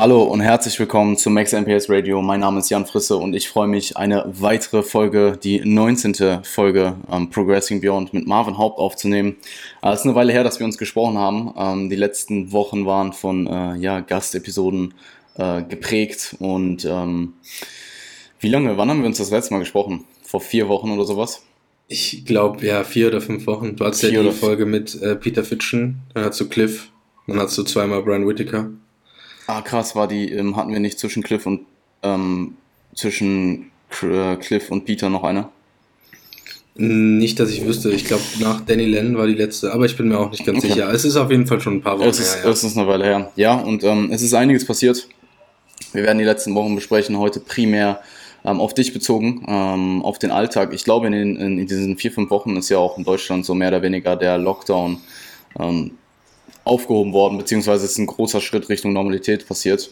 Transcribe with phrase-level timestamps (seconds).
[0.00, 2.22] Hallo und herzlich willkommen zu Max MPS Radio.
[2.22, 6.42] Mein Name ist Jan Frisse und ich freue mich, eine weitere Folge, die 19.
[6.42, 9.36] Folge ähm, Progressing Beyond mit Marvin Haupt aufzunehmen.
[9.82, 11.52] Äh, es ist eine Weile her, dass wir uns gesprochen haben.
[11.54, 14.94] Ähm, die letzten Wochen waren von äh, ja, Gastepisoden
[15.34, 17.34] äh, geprägt und ähm,
[18.38, 20.06] wie lange, wann haben wir uns das letzte Mal gesprochen?
[20.22, 21.42] Vor vier Wochen oder sowas?
[21.88, 23.76] Ich glaube, ja, vier oder fünf Wochen.
[23.76, 26.88] Du hattest vier ja die Folge mit äh, Peter Fitschen, dann hast du Cliff,
[27.26, 28.70] dann hast du zweimal Brian Whittaker.
[29.50, 31.62] Ah, krass, war die, ähm, hatten wir nicht zwischen Cliff und
[32.04, 32.54] ähm,
[32.94, 35.48] zwischen äh, Cliff und Peter noch eine?
[36.76, 37.90] Nicht, dass ich wüsste.
[37.90, 40.58] Ich glaube, nach Danny Lennon war die letzte, aber ich bin mir auch nicht ganz
[40.58, 40.68] okay.
[40.68, 40.92] sicher.
[40.92, 42.44] Es ist auf jeden Fall schon ein paar Wochen es ist, her.
[42.44, 42.50] Ja.
[42.50, 43.32] Es ist eine Weile her.
[43.34, 45.08] Ja, und ähm, es ist einiges passiert.
[45.92, 47.18] Wir werden die letzten Wochen besprechen.
[47.18, 48.00] Heute primär
[48.44, 50.72] ähm, auf dich bezogen, ähm, auf den Alltag.
[50.72, 53.56] Ich glaube, in, den, in diesen vier, fünf Wochen ist ja auch in Deutschland so
[53.56, 54.98] mehr oder weniger der Lockdown
[55.58, 55.90] ähm,
[56.64, 59.90] aufgehoben worden, beziehungsweise ist ein großer Schritt Richtung Normalität passiert.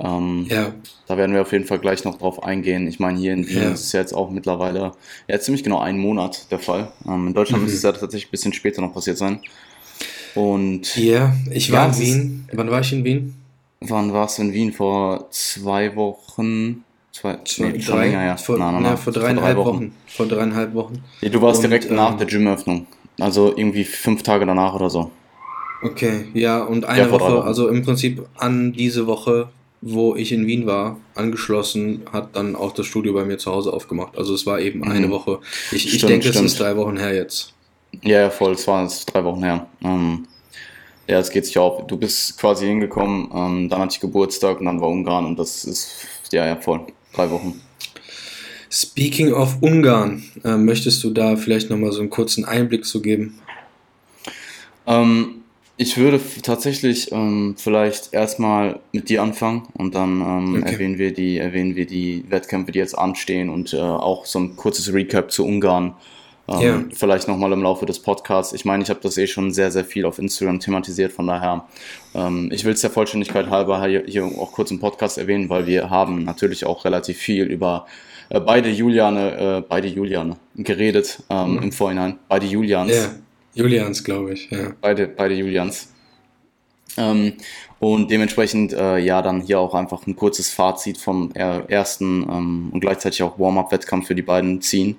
[0.00, 0.72] Ähm, ja.
[1.06, 2.88] Da werden wir auf jeden Fall gleich noch drauf eingehen.
[2.88, 3.70] Ich meine, hier in Wien ja.
[3.70, 4.92] ist es ja jetzt auch mittlerweile
[5.28, 6.90] ja, ziemlich genau einen Monat der Fall.
[7.06, 7.66] Ähm, in Deutschland mhm.
[7.66, 9.40] müsste es ja tatsächlich ein bisschen später noch passiert sein.
[10.34, 12.48] Und ja, ich war ja, in Wien.
[12.52, 13.34] Wann war ich in Wien?
[13.80, 14.72] Wann warst du in Wien?
[14.72, 16.84] Vor zwei Wochen?
[17.12, 18.36] Zwei, zwei nee, drei, länger, ja.
[18.36, 19.76] Vor, nein, nein, nein, vor dreieinhalb vor drei Wochen.
[19.76, 19.94] Wochen.
[20.08, 21.04] Vor dreieinhalb Wochen.
[21.20, 22.88] du warst Und, direkt ähm, nach der Gymöffnung.
[23.20, 25.12] Also irgendwie fünf Tage danach oder so.
[25.84, 29.50] Okay, ja, und eine ja, Woche, also im Prinzip an diese Woche,
[29.82, 33.70] wo ich in Wien war, angeschlossen, hat dann auch das Studio bei mir zu Hause
[33.70, 34.16] aufgemacht.
[34.16, 34.90] Also es war eben mhm.
[34.90, 35.40] eine Woche.
[35.72, 36.46] Ich, stimmt, ich denke, stimmt.
[36.46, 37.52] es ist drei Wochen her jetzt.
[38.02, 39.66] Ja, ja voll, es war es drei Wochen her.
[39.82, 40.26] Ähm,
[41.06, 41.86] ja, es geht sich auch.
[41.86, 45.66] Du bist quasi hingekommen, ähm, dann hatte ich Geburtstag und dann war Ungarn und das
[45.66, 46.80] ist, ja, ja, voll,
[47.12, 47.60] drei Wochen.
[48.70, 53.38] Speaking of Ungarn, äh, möchtest du da vielleicht nochmal so einen kurzen Einblick zu geben?
[54.86, 55.43] Ähm,
[55.76, 60.72] ich würde tatsächlich ähm, vielleicht erstmal mit dir anfangen und dann ähm, okay.
[60.72, 64.54] erwähnen, wir die, erwähnen wir die Wettkämpfe, die jetzt anstehen und äh, auch so ein
[64.54, 65.94] kurzes Recap zu Ungarn.
[66.46, 66.84] Ähm, ja.
[66.92, 68.52] Vielleicht nochmal im Laufe des Podcasts.
[68.52, 71.64] Ich meine, ich habe das eh schon sehr, sehr viel auf Instagram thematisiert, von daher,
[72.14, 75.66] ähm, ich will es der Vollständigkeit halber hier, hier auch kurz im Podcast erwähnen, weil
[75.66, 77.86] wir haben natürlich auch relativ viel über
[78.28, 81.62] äh, beide Juliane, äh, beide Juliane geredet ähm, mhm.
[81.64, 82.94] im Vorhinein, beide Julians.
[82.94, 83.10] Ja
[83.54, 84.72] Julians, glaube ich, ja.
[84.80, 85.88] Beide, beide Julians.
[86.96, 87.34] Ähm,
[87.80, 92.80] und dementsprechend, äh, ja, dann hier auch einfach ein kurzes Fazit vom ersten ähm, und
[92.80, 94.96] gleichzeitig auch Warm-up-Wettkampf für die beiden ziehen.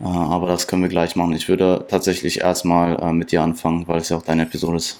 [0.00, 1.32] Äh, aber das können wir gleich machen.
[1.34, 4.98] Ich würde tatsächlich erstmal äh, mit dir anfangen, weil es ja auch deine Episode ist.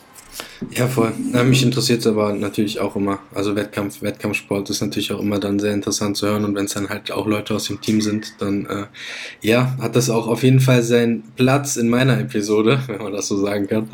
[0.70, 1.12] Ja, voll.
[1.32, 3.20] Ja, mich interessiert es aber natürlich auch immer.
[3.34, 6.74] Also Wettkampf, Wettkampfsport ist natürlich auch immer dann sehr interessant zu hören und wenn es
[6.74, 8.86] dann halt auch Leute aus dem Team sind, dann äh,
[9.40, 13.28] ja, hat das auch auf jeden Fall seinen Platz in meiner Episode, wenn man das
[13.28, 13.88] so sagen kann.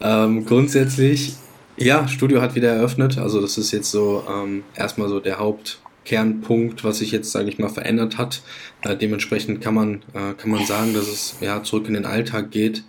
[0.00, 1.34] Ähm, grundsätzlich,
[1.76, 3.18] ja, Studio hat wieder eröffnet.
[3.18, 7.58] Also das ist jetzt so ähm, erstmal so der Hauptkernpunkt, was sich jetzt, sage ich
[7.58, 8.42] mal, verändert hat.
[8.82, 12.50] Äh, dementsprechend kann man, äh, kann man sagen, dass es ja zurück in den Alltag
[12.50, 12.82] geht.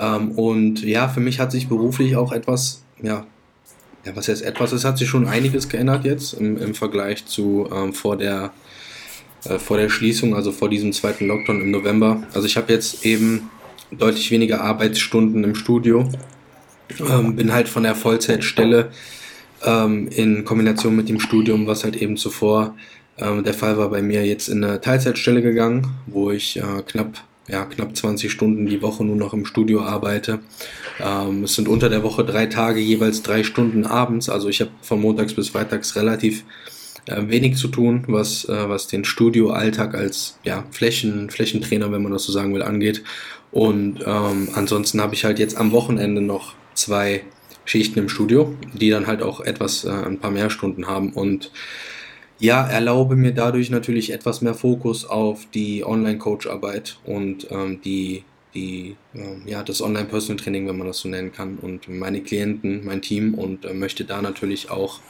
[0.00, 3.26] Ähm, und ja, für mich hat sich beruflich auch etwas, ja,
[4.04, 7.68] ja, was jetzt etwas, es hat sich schon einiges geändert jetzt im, im Vergleich zu
[7.70, 8.50] ähm, vor der
[9.44, 12.22] äh, vor der Schließung, also vor diesem zweiten Lockdown im November.
[12.32, 13.50] Also ich habe jetzt eben
[13.90, 16.08] deutlich weniger Arbeitsstunden im Studio,
[16.98, 18.90] ähm, bin halt von der Vollzeitstelle
[19.64, 22.74] ähm, in Kombination mit dem Studium, was halt eben zuvor
[23.18, 27.22] ähm, der Fall war bei mir, jetzt in eine Teilzeitstelle gegangen, wo ich äh, knapp
[27.50, 30.40] ja, knapp 20 Stunden die Woche nur noch im Studio arbeite.
[31.00, 34.28] Ähm, es sind unter der Woche drei Tage, jeweils drei Stunden abends.
[34.28, 36.44] Also ich habe von montags bis freitags relativ
[37.06, 42.12] äh, wenig zu tun, was, äh, was den Studioalltag als ja, Flächen, Flächentrainer, wenn man
[42.12, 43.02] das so sagen will, angeht.
[43.52, 47.22] Und ähm, ansonsten habe ich halt jetzt am Wochenende noch zwei
[47.64, 51.12] Schichten im Studio, die dann halt auch etwas, äh, ein paar mehr Stunden haben.
[51.12, 51.50] Und
[52.40, 58.96] ja, erlaube mir dadurch natürlich etwas mehr Fokus auf die Online-Coach-Arbeit und ähm, die, die,
[59.14, 63.34] ähm, ja, das Online-Personal-Training, wenn man das so nennen kann, und meine Klienten, mein Team
[63.34, 65.00] und äh, möchte da natürlich auch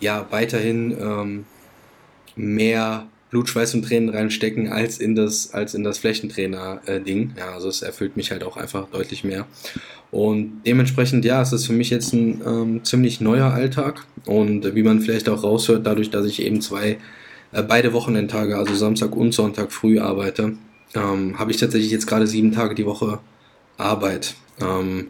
[0.00, 1.44] ja, weiterhin ähm,
[2.36, 7.34] mehr Blut, Schweiß und Tränen reinstecken als in das, als in das Flächentrainer-Ding.
[7.36, 9.46] ja, also es erfüllt mich halt auch einfach deutlich mehr.
[10.14, 14.06] Und dementsprechend, ja, es ist für mich jetzt ein ähm, ziemlich neuer Alltag.
[14.26, 16.98] Und wie man vielleicht auch raushört, dadurch, dass ich eben zwei,
[17.50, 20.52] äh, beide Wochenendtage, also Samstag und Sonntag früh arbeite,
[20.94, 23.18] ähm, habe ich tatsächlich jetzt gerade sieben Tage die Woche
[23.76, 24.36] Arbeit.
[24.60, 25.08] Ähm,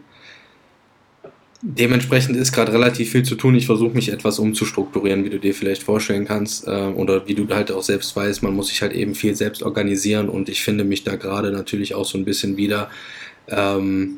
[1.61, 3.55] Dementsprechend ist gerade relativ viel zu tun.
[3.55, 6.67] Ich versuche mich etwas umzustrukturieren, wie du dir vielleicht vorstellen kannst.
[6.67, 9.61] Äh, oder wie du halt auch selbst weißt, man muss sich halt eben viel selbst
[9.61, 12.89] organisieren und ich finde mich da gerade natürlich auch so ein bisschen wieder.
[13.47, 14.17] Ähm,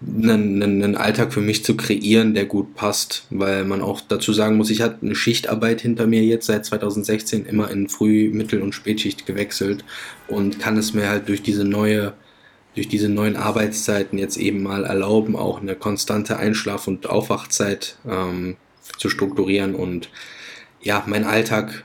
[0.00, 4.56] einen, einen Alltag für mich zu kreieren, der gut passt, weil man auch dazu sagen
[4.56, 8.74] muss, ich hatte eine Schichtarbeit hinter mir jetzt seit 2016 immer in Früh-, Mittel- und
[8.74, 9.84] Spätschicht gewechselt
[10.28, 12.14] und kann es mir halt durch diese neue
[12.74, 18.56] durch diese neuen Arbeitszeiten jetzt eben mal erlauben, auch eine konstante Einschlaf- und Aufwachzeit ähm,
[18.98, 20.10] zu strukturieren und
[20.82, 21.84] ja, meinen Alltag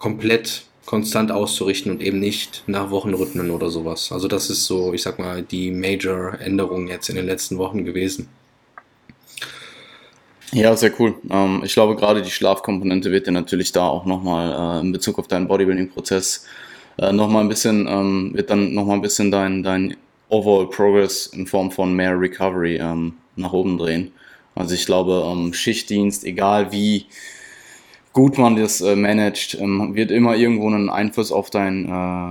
[0.00, 4.10] komplett konstant auszurichten und eben nicht nach Wochenrhythmen oder sowas.
[4.10, 8.30] Also das ist so, ich sag mal, die Major-Änderung jetzt in den letzten Wochen gewesen.
[10.50, 11.14] Ja, sehr cool.
[11.28, 15.18] Ähm, ich glaube, gerade die Schlafkomponente wird dir natürlich da auch nochmal äh, in Bezug
[15.18, 16.46] auf deinen Bodybuilding-Prozess
[16.96, 19.94] äh, nochmal ein bisschen, ähm, wird dann nochmal ein bisschen dein, dein
[20.30, 24.12] Overall Progress in Form von mehr Recovery ähm, nach oben drehen.
[24.54, 27.04] Also ich glaube, Schichtdienst, egal wie
[28.18, 31.84] gut man das äh, managt, ähm, wird immer irgendwo einen Einfluss auf deinen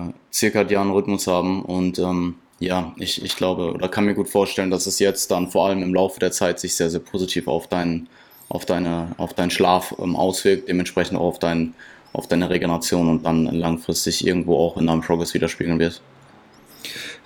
[0.09, 1.61] äh, zirkadianen Rhythmus haben.
[1.61, 5.49] Und ähm, ja, ich, ich glaube oder kann mir gut vorstellen, dass es jetzt dann
[5.49, 8.09] vor allem im Laufe der Zeit sich sehr, sehr positiv auf deinen,
[8.49, 11.73] auf deine, auf deinen Schlaf ähm, auswirkt, dementsprechend auch auf, dein,
[12.11, 16.01] auf deine Regeneration und dann langfristig irgendwo auch in deinem Progress widerspiegeln wird.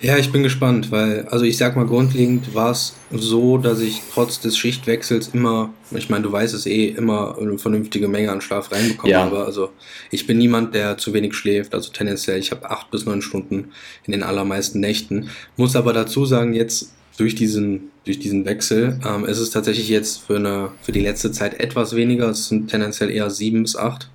[0.01, 4.01] Ja, ich bin gespannt, weil, also ich sag mal, grundlegend war es so, dass ich
[4.11, 8.41] trotz des Schichtwechsels immer, ich meine, du weißt es eh, immer eine vernünftige Menge an
[8.41, 9.25] Schlaf reinbekommen ja.
[9.25, 9.45] habe.
[9.45, 9.69] Also
[10.09, 13.69] ich bin niemand, der zu wenig schläft, also tendenziell, ich habe acht bis neun Stunden
[14.05, 15.29] in den allermeisten Nächten.
[15.55, 20.23] Muss aber dazu sagen, jetzt durch diesen, durch diesen Wechsel ähm, ist es tatsächlich jetzt
[20.23, 24.09] für, eine, für die letzte Zeit etwas weniger, es sind tendenziell eher sieben bis acht.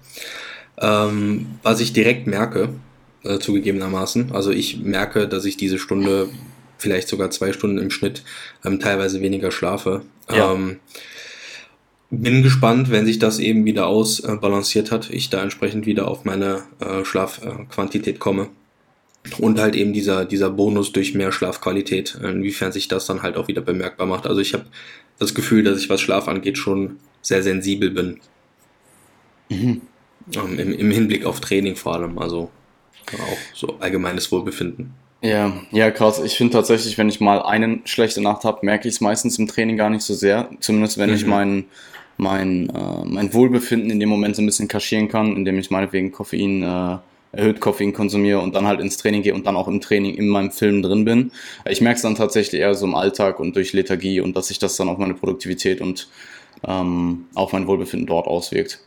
[0.79, 2.71] Ähm, was ich direkt merke,
[3.29, 4.33] äh, zugegebenermaßen.
[4.33, 6.29] Also ich merke, dass ich diese Stunde,
[6.79, 8.23] vielleicht sogar zwei Stunden im Schnitt,
[8.65, 10.03] ähm, teilweise weniger schlafe.
[10.31, 10.53] Ja.
[10.53, 10.79] Ähm,
[12.11, 16.63] bin gespannt, wenn sich das eben wieder ausbalanciert hat, ich da entsprechend wieder auf meine
[16.81, 18.49] äh, Schlafquantität komme.
[19.39, 23.49] Und halt eben dieser, dieser Bonus durch mehr Schlafqualität, inwiefern sich das dann halt auch
[23.49, 24.29] wieder bemerkbar macht.
[24.29, 24.67] Also ich habe
[25.19, 28.21] das Gefühl, dass ich, was Schlaf angeht, schon sehr sensibel bin.
[29.49, 29.81] Mhm.
[30.35, 32.19] Ähm, im, Im Hinblick auf Training vor allem.
[32.19, 32.51] Also
[33.15, 34.95] auch so allgemeines Wohlbefinden.
[35.23, 36.23] Ja, ja, krass.
[36.23, 39.47] Ich finde tatsächlich, wenn ich mal eine schlechte Nacht habe, merke ich es meistens im
[39.47, 40.49] Training gar nicht so sehr.
[40.61, 41.17] Zumindest wenn mhm.
[41.17, 41.65] ich mein,
[42.17, 46.13] mein, äh, mein Wohlbefinden in dem Moment so ein bisschen kaschieren kann, indem ich meinetwegen
[46.13, 46.99] Koffein, äh,
[47.33, 50.29] erhöht Koffein konsumiere und dann halt ins Training gehe und dann auch im Training in
[50.29, 51.33] meinem Film drin bin.
[51.69, 54.59] Ich merke es dann tatsächlich eher so im Alltag und durch Lethargie und dass sich
[54.59, 56.09] das dann auf meine Produktivität und
[56.67, 58.81] ähm, auf mein Wohlbefinden dort auswirkt.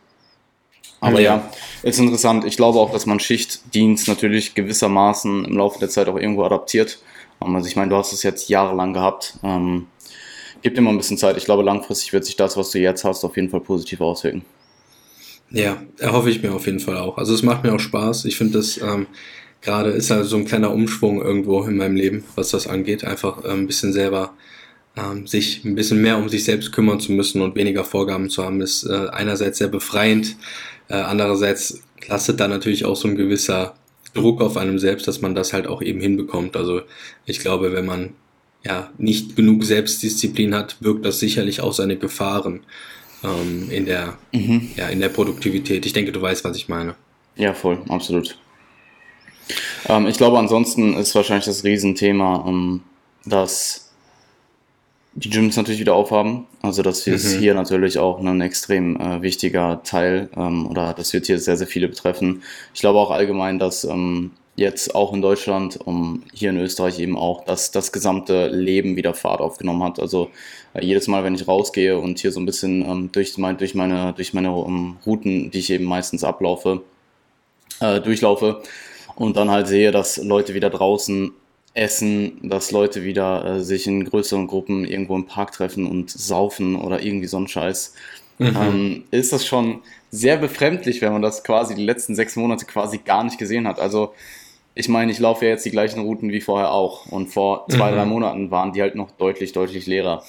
[1.01, 1.35] Aber ja.
[1.35, 1.51] ja,
[1.83, 2.45] ist interessant.
[2.45, 6.99] Ich glaube auch, dass man Schichtdienst natürlich gewissermaßen im Laufe der Zeit auch irgendwo adaptiert.
[7.43, 9.35] Ähm, also ich meine, du hast es jetzt jahrelang gehabt.
[9.43, 9.87] Ähm,
[10.61, 11.37] gibt immer ein bisschen Zeit.
[11.37, 14.43] Ich glaube, langfristig wird sich das, was du jetzt hast, auf jeden Fall positiv auswirken.
[15.51, 17.17] Ja, erhoffe ich mir auf jeden Fall auch.
[17.17, 18.25] Also es macht mir auch Spaß.
[18.25, 19.07] Ich finde das ähm,
[19.61, 23.03] gerade ist halt so ein kleiner Umschwung irgendwo in meinem Leben, was das angeht.
[23.03, 24.33] Einfach äh, ein bisschen selber
[24.95, 28.43] ähm, sich ein bisschen mehr um sich selbst kümmern zu müssen und weniger Vorgaben zu
[28.43, 30.35] haben, ist äh, einerseits sehr befreiend.
[30.89, 33.75] Äh, andererseits lastet da natürlich auch so ein gewisser
[34.13, 36.57] Druck auf einem selbst, dass man das halt auch eben hinbekommt.
[36.57, 36.81] Also
[37.25, 38.15] ich glaube, wenn man
[38.63, 42.61] ja nicht genug Selbstdisziplin hat, wirkt das sicherlich auch seine Gefahren
[43.23, 44.69] ähm, in der mhm.
[44.75, 45.85] ja in der Produktivität.
[45.85, 46.95] Ich denke, du weißt, was ich meine.
[47.35, 48.37] Ja, voll, absolut.
[49.87, 52.81] Ähm, ich glaube, ansonsten ist wahrscheinlich das Riesenthema, ähm,
[53.25, 53.88] dass
[55.19, 56.45] die Gyms natürlich wieder aufhaben.
[56.61, 57.39] Also das ist mhm.
[57.39, 61.67] hier natürlich auch ein extrem äh, wichtiger Teil ähm, oder das wird hier sehr, sehr
[61.67, 62.41] viele betreffen.
[62.73, 67.17] Ich glaube auch allgemein, dass ähm, jetzt auch in Deutschland, um hier in Österreich eben
[67.17, 69.99] auch, dass das gesamte Leben wieder Fahrt aufgenommen hat.
[69.99, 70.29] Also
[70.73, 73.75] äh, jedes Mal, wenn ich rausgehe und hier so ein bisschen ähm, durch, mein, durch
[73.75, 76.81] meine, durch meine um, Routen, die ich eben meistens ablaufe,
[77.81, 78.61] äh, durchlaufe
[79.15, 81.31] und dann halt sehe, dass Leute wieder draußen
[81.73, 86.75] Essen, dass Leute wieder äh, sich in größeren Gruppen irgendwo im Park treffen und saufen
[86.75, 87.93] oder irgendwie so ein Scheiß,
[88.39, 88.57] mhm.
[88.59, 92.97] ähm, ist das schon sehr befremdlich, wenn man das quasi die letzten sechs Monate quasi
[92.97, 93.79] gar nicht gesehen hat.
[93.79, 94.13] Also
[94.73, 97.91] ich meine, ich laufe ja jetzt die gleichen Routen wie vorher auch und vor zwei,
[97.91, 97.95] mhm.
[97.95, 100.23] drei Monaten waren die halt noch deutlich, deutlich leerer.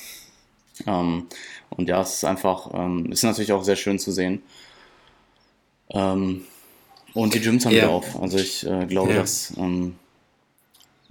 [0.87, 1.27] Ähm,
[1.71, 4.43] und ja, es ist einfach, ähm, ist natürlich auch sehr schön zu sehen.
[5.91, 6.43] Ähm,
[7.15, 7.83] und die Gyms haben ja.
[7.83, 8.21] wieder auf.
[8.21, 9.21] Also ich äh, glaube, ja.
[9.21, 9.97] dass ähm,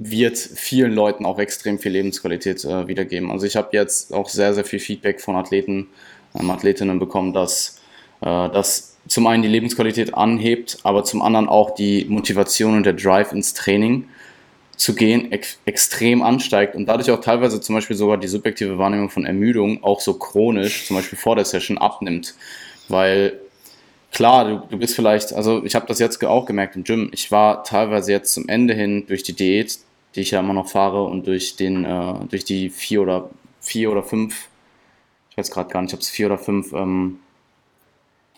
[0.02, 3.32] wird vielen Leuten auch extrem viel Lebensqualität äh, wiedergeben.
[3.32, 5.88] Also ich habe jetzt auch sehr, sehr viel Feedback von Athleten,
[6.40, 7.82] ähm, Athletinnen bekommen, dass
[8.22, 12.94] äh, das zum einen die Lebensqualität anhebt, aber zum anderen auch die Motivation und der
[12.94, 14.08] Drive ins Training
[14.78, 19.10] zu gehen ex extrem ansteigt und dadurch auch teilweise zum Beispiel sogar die subjektive Wahrnehmung
[19.10, 22.36] von Ermüdung auch so chronisch, zum Beispiel vor der Session, abnimmt.
[22.88, 23.38] Weil
[24.14, 27.30] klar, du, du bist vielleicht, also ich habe das jetzt auch gemerkt im Gym, ich
[27.32, 29.80] war teilweise jetzt zum Ende hin durch die Diät
[30.20, 33.30] die ich ja immer noch fahre und durch den, äh, durch die vier oder
[33.62, 34.50] vier oder fünf,
[35.30, 37.20] ich weiß gerade gar nicht, ob es vier oder fünf ähm,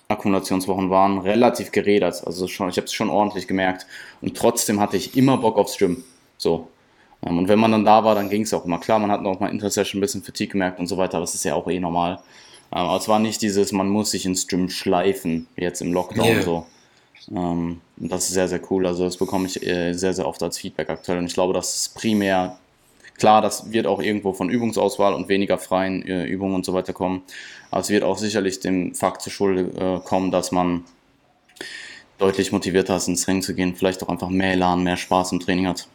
[0.08, 2.22] Akkumulationswochen waren, relativ gerädert.
[2.24, 3.88] Also schon, ich habe es schon ordentlich gemerkt.
[4.22, 6.04] Und trotzdem hatte ich immer Bock aufs Gym.
[6.38, 6.68] So.
[7.26, 8.80] Ähm, und wenn man dann da war, dann ging es auch immer.
[8.80, 11.46] Klar, man hat noch mal Intersession ein bisschen Fatigue gemerkt und so weiter, das ist
[11.46, 12.20] ja auch eh normal.
[12.72, 15.94] Ähm, aber es war nicht dieses, man muss sich ins Gym schleifen, wie jetzt im
[15.94, 16.42] Lockdown yeah.
[16.44, 16.68] so.
[17.30, 18.86] Ähm, das ist sehr, sehr cool.
[18.88, 21.20] Also das bekomme ich äh, sehr, sehr oft als Feedback aktuell.
[21.20, 22.58] Und ich glaube, das ist primär,
[23.18, 26.94] klar, das wird auch irgendwo von Übungsauswahl und weniger freien äh, Übungen und so weiter
[26.94, 27.24] kommen.
[27.70, 30.84] Aber es wird auch sicherlich dem Fakt zur Schulde äh, kommen, dass man
[32.18, 35.40] deutlich motivierter ist, ins Ring zu gehen, vielleicht auch einfach mehr Elan, mehr Spaß im
[35.40, 35.88] Training hat.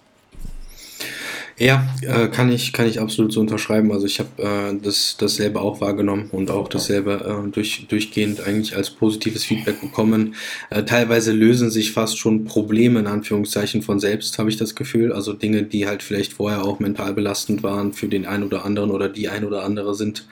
[1.59, 3.91] Ja, äh, kann ich kann ich absolut so unterschreiben.
[3.91, 8.77] Also ich habe äh, das dasselbe auch wahrgenommen und auch dasselbe äh, durch, durchgehend eigentlich
[8.77, 10.35] als positives Feedback bekommen.
[10.69, 15.15] Äh, teilweise lösen sich fast schon Probleme in Anführungszeichen von selbst, habe ich das Gefühl.
[15.15, 18.91] Also Dinge, die halt vielleicht vorher auch mental belastend waren für den einen oder anderen
[18.91, 20.27] oder die ein oder andere sind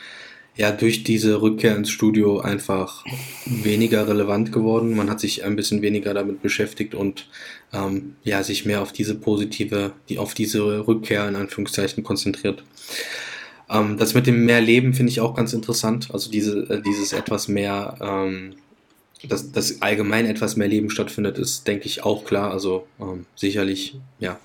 [0.57, 3.05] ja durch diese Rückkehr ins Studio einfach
[3.47, 4.95] weniger relevant geworden.
[4.97, 7.29] Man hat sich ein bisschen weniger damit beschäftigt und
[7.73, 12.63] ähm, ja sich mehr auf diese positive, die auf diese Rückkehr in Anführungszeichen konzentriert.
[13.69, 16.09] Ähm, das mit dem mehr Leben finde ich auch ganz interessant.
[16.13, 18.55] Also diese, äh, dieses etwas mehr, ähm,
[19.29, 22.53] dass, dass allgemein etwas mehr Leben stattfindet, ist denke ich auch klar.
[22.53, 24.39] Also ähm, sicherlich ja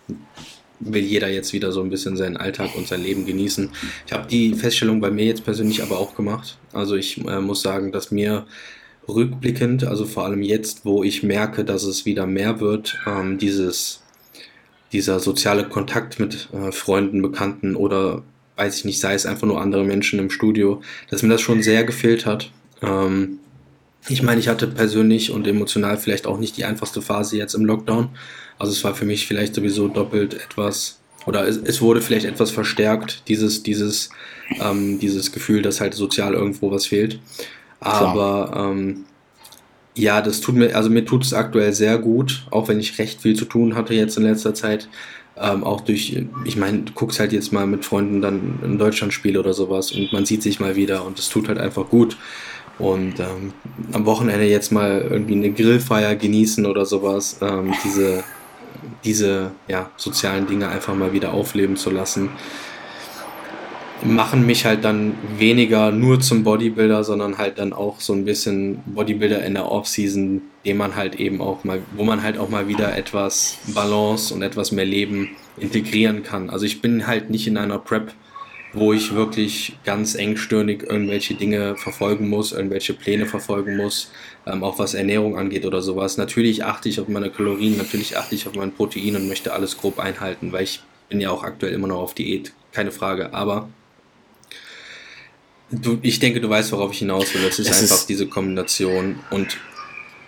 [0.79, 3.69] will jeder jetzt wieder so ein bisschen seinen Alltag und sein Leben genießen.
[4.05, 6.57] Ich habe die Feststellung bei mir jetzt persönlich aber auch gemacht.
[6.73, 8.45] Also ich äh, muss sagen, dass mir
[9.07, 14.01] rückblickend, also vor allem jetzt, wo ich merke, dass es wieder mehr wird, ähm, dieses,
[14.91, 18.23] dieser soziale Kontakt mit äh, Freunden, Bekannten oder
[18.55, 21.63] weiß ich nicht, sei es einfach nur andere Menschen im Studio, dass mir das schon
[21.63, 22.51] sehr gefehlt hat.
[22.81, 23.39] Ähm,
[24.07, 27.65] ich meine, ich hatte persönlich und emotional vielleicht auch nicht die einfachste Phase jetzt im
[27.65, 28.09] Lockdown.
[28.59, 32.51] Also es war für mich vielleicht sowieso doppelt etwas, oder es, es wurde vielleicht etwas
[32.51, 34.09] verstärkt, dieses, dieses,
[34.61, 37.19] ähm, dieses Gefühl, dass halt sozial irgendwo was fehlt.
[37.79, 39.05] Aber ähm,
[39.95, 43.21] ja, das tut mir, also mir tut es aktuell sehr gut, auch wenn ich recht
[43.21, 44.89] viel zu tun hatte jetzt in letzter Zeit.
[45.37, 49.13] Ähm, auch durch, ich meine, du guckst halt jetzt mal mit Freunden dann in Deutschland
[49.13, 52.17] Spiele oder sowas und man sieht sich mal wieder und es tut halt einfach gut.
[52.77, 53.53] Und ähm,
[53.91, 58.23] am Wochenende jetzt mal irgendwie eine Grillfeier genießen oder sowas, ähm, diese,
[59.03, 62.29] diese ja, sozialen Dinge einfach mal wieder aufleben zu lassen,
[64.03, 68.81] machen mich halt dann weniger nur zum Bodybuilder, sondern halt dann auch so ein bisschen
[68.85, 72.67] Bodybuilder in der Offseason, dem man halt eben auch mal, wo man halt auch mal
[72.67, 76.49] wieder etwas Balance und etwas mehr Leben integrieren kann.
[76.49, 78.13] Also ich bin halt nicht in einer Prep
[78.73, 84.11] wo ich wirklich ganz engstirnig irgendwelche Dinge verfolgen muss, irgendwelche Pläne verfolgen muss,
[84.45, 86.17] ähm, auch was Ernährung angeht oder sowas.
[86.17, 89.77] Natürlich achte ich auf meine Kalorien, natürlich achte ich auf mein Protein und möchte alles
[89.77, 93.33] grob einhalten, weil ich bin ja auch aktuell immer noch auf Diät, keine Frage.
[93.33, 93.69] Aber
[95.71, 97.43] du, ich denke, du weißt, worauf ich hinaus will.
[97.45, 99.57] Es ist es einfach ist diese Kombination und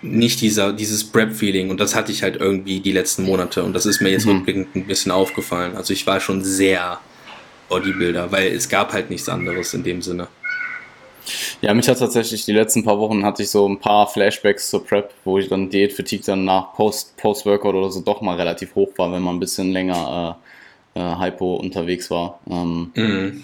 [0.01, 3.85] nicht dieser, dieses Prep-Feeling und das hatte ich halt irgendwie die letzten Monate und das
[3.85, 4.31] ist mir jetzt mhm.
[4.31, 5.75] rückblickend ein bisschen aufgefallen.
[5.75, 6.99] Also ich war schon sehr
[7.71, 10.27] Bodybuilder, weil es gab halt nichts anderes in dem Sinne.
[11.61, 14.85] Ja, mich hat tatsächlich die letzten paar Wochen hatte ich so ein paar Flashbacks zur
[14.85, 18.89] Prep, wo ich dann Diätfatigue dann nach Post, Post-Workout oder so doch mal relativ hoch
[18.97, 20.37] war, wenn man ein bisschen länger
[20.95, 22.39] äh, äh, Hypo unterwegs war.
[22.49, 23.43] Ähm, mhm.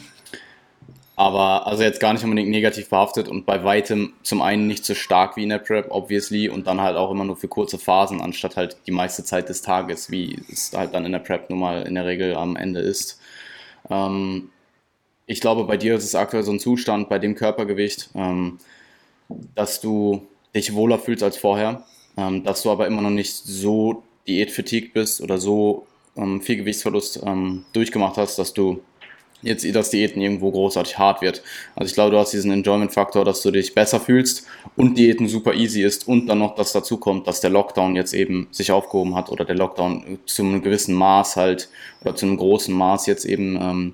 [1.16, 4.94] Aber also jetzt gar nicht unbedingt negativ behaftet und bei weitem zum einen nicht so
[4.94, 8.22] stark wie in der Prep, obviously, und dann halt auch immer nur für kurze Phasen,
[8.22, 11.60] anstatt halt die meiste Zeit des Tages, wie es halt dann in der Prep nun
[11.60, 13.20] mal in der Regel am Ende ist.
[13.90, 14.50] Ähm,
[15.26, 18.60] ich glaube, bei dir ist es aktuell so ein Zustand bei dem Körpergewicht, ähm,
[19.56, 20.26] dass du
[20.56, 25.22] dich wohler fühlst als vorher, ähm, dass du aber immer noch nicht so diätfatigued bist
[25.22, 28.82] oder so ähm, viel Gewichtsverlust ähm, durchgemacht hast, dass du
[29.42, 31.44] jetzt das Diäten irgendwo großartig hart wird.
[31.76, 35.54] Also ich glaube, du hast diesen Enjoyment-Faktor, dass du dich besser fühlst und Diäten super
[35.54, 39.16] easy ist und dann noch das dazu kommt, dass der Lockdown jetzt eben sich aufgehoben
[39.16, 41.70] hat oder der Lockdown zu einem gewissen Maß halt
[42.02, 43.94] oder zu einem großen Maß jetzt eben ähm,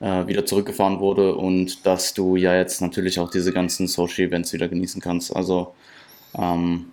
[0.00, 4.52] äh, wieder zurückgefahren wurde und dass du ja jetzt natürlich auch diese ganzen Social Events
[4.52, 5.34] wieder genießen kannst.
[5.36, 5.74] Also
[6.34, 6.86] ähm,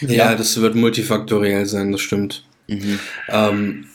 [0.00, 2.44] ja, ja, das wird multifaktoriell sein, das stimmt.
[2.66, 2.98] Mhm.
[3.28, 3.86] Ähm,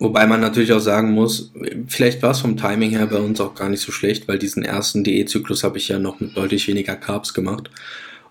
[0.00, 1.52] Wobei man natürlich auch sagen muss,
[1.88, 4.62] vielleicht war es vom Timing her bei uns auch gar nicht so schlecht, weil diesen
[4.62, 7.68] ersten DE-Zyklus habe ich ja noch mit deutlich weniger Carbs gemacht.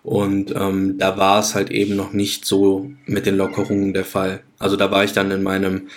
[0.02, 4.42] Und ähm, da war es halt eben noch nicht so mit den Lockerungen der Fall.
[4.58, 5.90] Also da war ich dann in meinem,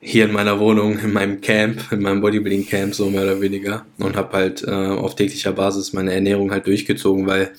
[0.00, 4.16] hier in meiner Wohnung, in meinem Camp, in meinem Bodybuilding-Camp so mehr oder weniger und
[4.16, 7.52] habe halt äh, auf täglicher Basis meine Ernährung halt durchgezogen, weil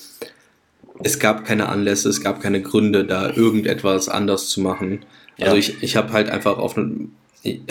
[1.03, 5.05] es gab keine Anlässe, es gab keine Gründe, da irgendetwas anders zu machen.
[5.38, 5.45] Ja.
[5.45, 6.75] Also ich, ich habe halt einfach auf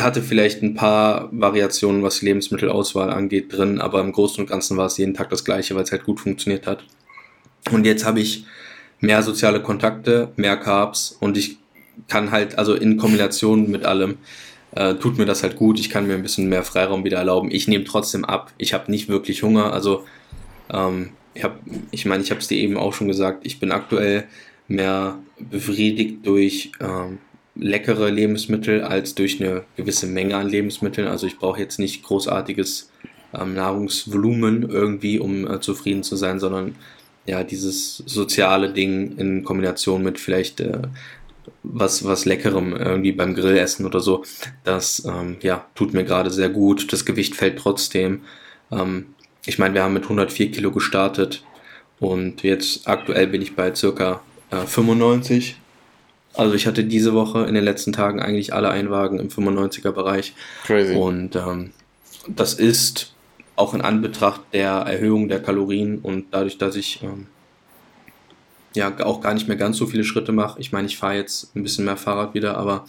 [0.00, 4.76] hatte vielleicht ein paar Variationen, was die Lebensmittelauswahl angeht, drin, aber im Großen und Ganzen
[4.76, 6.84] war es jeden Tag das gleiche, weil es halt gut funktioniert hat.
[7.70, 8.46] Und jetzt habe ich
[9.00, 11.58] mehr soziale Kontakte, mehr Carbs und ich
[12.08, 14.18] kann halt, also in Kombination mit allem,
[14.72, 15.80] äh, tut mir das halt gut.
[15.80, 17.50] Ich kann mir ein bisschen mehr Freiraum wieder erlauben.
[17.50, 18.52] Ich nehme trotzdem ab.
[18.58, 19.72] Ich habe nicht wirklich Hunger.
[19.72, 20.04] Also
[20.72, 21.58] ähm, ich habe,
[21.90, 23.46] ich meine, ich habe es dir eben auch schon gesagt.
[23.46, 24.28] Ich bin aktuell
[24.68, 27.18] mehr befriedigt durch ähm,
[27.58, 31.08] leckere Lebensmittel als durch eine gewisse Menge an Lebensmitteln.
[31.08, 32.90] Also ich brauche jetzt nicht großartiges
[33.34, 36.76] ähm, Nahrungsvolumen irgendwie, um äh, zufrieden zu sein, sondern
[37.26, 40.82] ja, dieses soziale Ding in Kombination mit vielleicht äh,
[41.62, 44.24] was, was Leckerem irgendwie beim Grillessen oder so,
[44.64, 46.92] das ähm, ja, tut mir gerade sehr gut.
[46.92, 48.22] Das Gewicht fällt trotzdem.
[48.70, 49.06] Ähm,
[49.44, 51.44] ich meine, wir haben mit 104 Kilo gestartet
[52.00, 55.56] und jetzt aktuell bin ich bei circa äh, 95
[56.38, 60.34] also ich hatte diese Woche in den letzten Tagen eigentlich alle Einwagen im 95er Bereich.
[60.64, 60.94] Crazy.
[60.94, 61.72] Und ähm,
[62.28, 63.12] das ist
[63.56, 67.26] auch in Anbetracht der Erhöhung der Kalorien und dadurch, dass ich ähm,
[68.76, 70.60] ja auch gar nicht mehr ganz so viele Schritte mache.
[70.60, 72.84] Ich meine, ich fahre jetzt ein bisschen mehr Fahrrad wieder, aber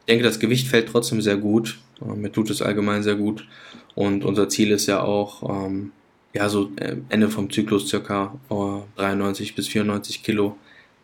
[0.00, 1.78] ich denke, das Gewicht fällt trotzdem sehr gut.
[2.00, 3.46] Äh, mir tut es allgemein sehr gut.
[3.94, 5.92] Und unser Ziel ist ja auch, ähm,
[6.32, 10.56] ja, so äh, Ende vom Zyklus circa äh, 93 bis 94 Kilo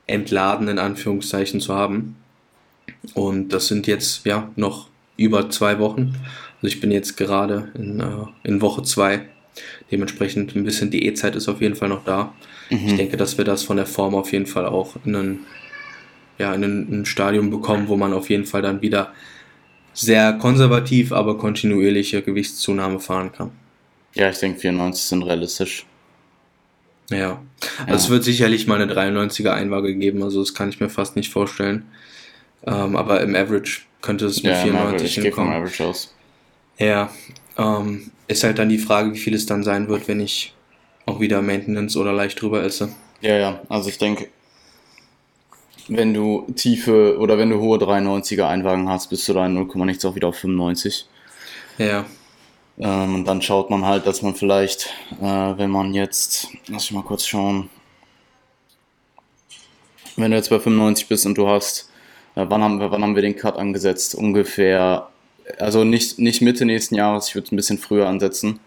[0.08, 2.16] entladen in Anführungszeichen zu haben.
[3.14, 6.16] Und das sind jetzt ja noch über zwei Wochen.
[6.56, 9.20] Also ich bin jetzt gerade in, äh, in Woche zwei.
[9.90, 12.32] Dementsprechend ein bisschen Diätzeit ist auf jeden Fall noch da.
[12.70, 12.86] Mhm.
[12.86, 15.38] Ich denke, dass wir das von der Form auf jeden Fall auch in ein,
[16.38, 19.12] ja, in ein Stadium bekommen, wo man auf jeden Fall dann wieder
[19.92, 23.50] sehr konservativ, aber kontinuierliche Gewichtszunahme fahren kann.
[24.14, 25.86] Ja, ich denke 94 sind realistisch.
[27.10, 27.40] Ja,
[27.78, 27.94] also ja.
[27.94, 31.32] es wird sicherlich mal eine 93er Einwaage geben, also das kann ich mir fast nicht
[31.32, 31.86] vorstellen.
[32.66, 35.52] Ähm, aber im Average könnte es mit ja, 94 ich hinkommen.
[35.52, 36.14] Vom Average aus.
[36.78, 37.10] Ja,
[37.56, 40.54] ähm, ist halt dann die Frage, wie viel es dann sein wird, wenn ich
[41.06, 42.90] auch wieder Maintenance oder leicht drüber esse.
[43.20, 44.28] Ja, ja, also ich denke,
[45.88, 49.86] wenn du tiefe oder wenn du hohe 93er Einwagen hast, bist du da in 0,
[49.86, 51.06] nichts auch wieder auf 95.
[51.78, 52.04] Ja.
[52.80, 56.92] Ähm, und dann schaut man halt, dass man vielleicht, äh, wenn man jetzt, lass ich
[56.92, 57.70] mal kurz schauen,
[60.16, 61.90] wenn du jetzt bei 95 bist und du hast,
[62.36, 64.14] äh, wann, haben wir, wann haben wir den Cut angesetzt?
[64.14, 65.08] Ungefähr,
[65.58, 68.60] also nicht, nicht Mitte nächsten Jahres, ich würde es ein bisschen früher ansetzen.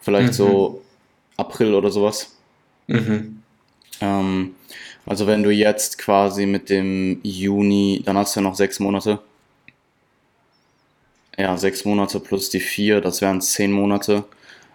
[0.00, 0.32] Vielleicht mhm.
[0.32, 0.82] so
[1.36, 2.36] April oder sowas.
[2.86, 3.42] Mhm.
[4.00, 4.54] Ähm,
[5.04, 9.20] also wenn du jetzt quasi mit dem Juni, dann hast du ja noch sechs Monate
[11.38, 14.24] ja, sechs Monate plus die vier, das wären zehn Monate.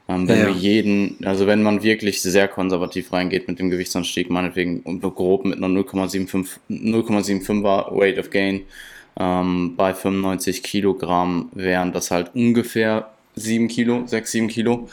[0.07, 4.29] Ähm, wenn ja, wir jeden, also wenn man wirklich sehr konservativ reingeht mit dem Gewichtsanstieg,
[4.29, 8.61] meinetwegen und grob mit einer 0,75, 0,75er Weight of Gain
[9.19, 14.89] ähm, bei 95 Kilogramm wären das halt ungefähr 7 Kilo, 6, 7 Kilo.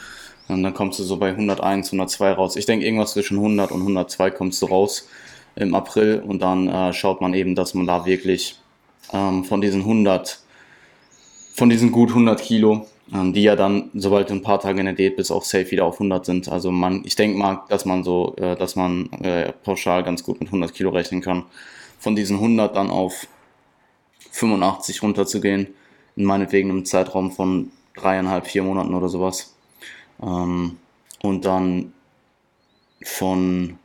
[0.47, 2.55] Und dann kommst du so bei 101, 102 raus.
[2.55, 5.07] Ich denke, irgendwas zwischen 100 und 102 kommst du raus
[5.55, 8.57] im April und dann äh, schaut man eben, dass man da wirklich
[9.13, 10.39] ähm, von diesen 100
[11.61, 14.87] von diesen gut 100 Kilo, ähm, die ja dann, sobald du ein paar Tage in
[14.87, 16.49] der Diät bist, auch safe wieder auf 100 sind.
[16.49, 20.39] Also man, ich denke mal, dass man so, äh, dass man äh, pauschal ganz gut
[20.39, 21.43] mit 100 Kilo rechnen kann.
[21.99, 23.27] Von diesen 100 dann auf
[24.31, 25.67] 85 runterzugehen,
[26.15, 29.53] in meinetwegen einem Zeitraum von dreieinhalb, vier Monaten oder sowas.
[30.19, 30.79] Ähm,
[31.21, 31.93] und dann
[33.03, 33.77] von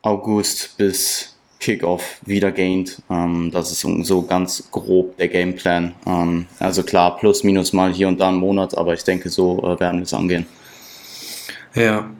[0.00, 1.31] August bis
[1.62, 3.00] Kickoff wieder gained.
[3.08, 5.94] Ähm, das ist so ganz grob der Gameplan.
[6.06, 9.58] Ähm, also klar, plus minus mal hier und da einen Monat, aber ich denke, so
[9.60, 10.44] äh, werden wir es angehen.
[11.74, 12.10] Ja.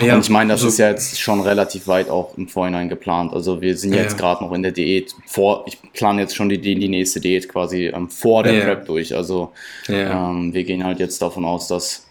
[0.00, 0.14] ja.
[0.14, 3.32] Und ich meine, das also, ist ja jetzt schon relativ weit auch im Vorhinein geplant.
[3.32, 4.02] Also wir sind ja.
[4.02, 7.20] jetzt gerade noch in der Diät vor, ich plane jetzt schon die, die, die nächste
[7.20, 8.64] Diät quasi ähm, vor der ja.
[8.64, 9.14] Prep durch.
[9.14, 9.52] Also
[9.88, 12.08] ähm, wir gehen halt jetzt davon aus, dass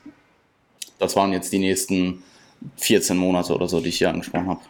[0.97, 2.23] das waren jetzt die nächsten
[2.77, 4.61] 14 Monate oder so, die ich hier angesprochen habe.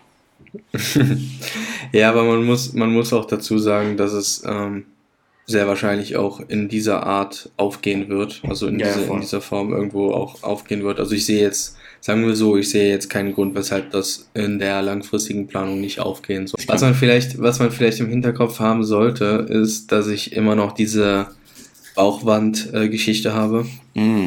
[1.91, 4.85] ja, aber man muss, man muss auch dazu sagen, dass es ähm,
[5.49, 9.73] sehr wahrscheinlich auch in dieser Art aufgehen wird, also in, ja, diese, in dieser Form
[9.73, 10.99] irgendwo auch aufgehen wird.
[10.99, 14.59] Also ich sehe jetzt, sagen wir so, ich sehe jetzt keinen Grund, weshalb das in
[14.59, 16.59] der langfristigen Planung nicht aufgehen soll.
[16.67, 20.71] Was man vielleicht, was man vielleicht im Hinterkopf haben sollte, ist, dass ich immer noch
[20.73, 21.27] diese
[21.95, 23.65] Bauchwand-Geschichte habe.
[23.95, 24.25] Mm.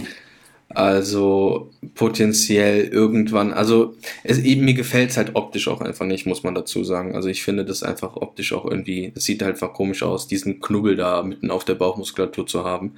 [0.74, 6.42] Also potenziell irgendwann, also es, eben, mir gefällt es halt optisch auch einfach nicht, muss
[6.42, 7.14] man dazu sagen.
[7.14, 10.60] Also ich finde das einfach optisch auch irgendwie, es sieht halt einfach komisch aus, diesen
[10.60, 12.92] Knubbel da mitten auf der Bauchmuskulatur zu haben.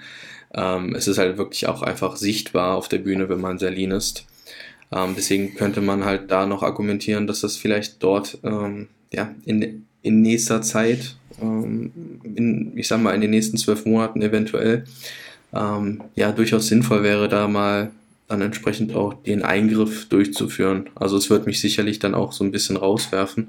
[0.55, 3.91] Ähm, es ist halt wirklich auch einfach sichtbar auf der Bühne, wenn man sehr lean
[3.91, 4.27] ist.
[4.93, 9.87] Ähm, deswegen könnte man halt da noch argumentieren, dass das vielleicht dort ähm, ja, in,
[10.03, 11.91] in nächster Zeit ähm,
[12.23, 14.85] in, ich sag mal, in den nächsten zwölf Monaten eventuell,
[15.55, 17.91] ähm, ja, durchaus sinnvoll wäre, da mal
[18.29, 20.89] dann entsprechend auch den Eingriff durchzuführen.
[20.95, 23.49] Also es wird mich sicherlich dann auch so ein bisschen rauswerfen,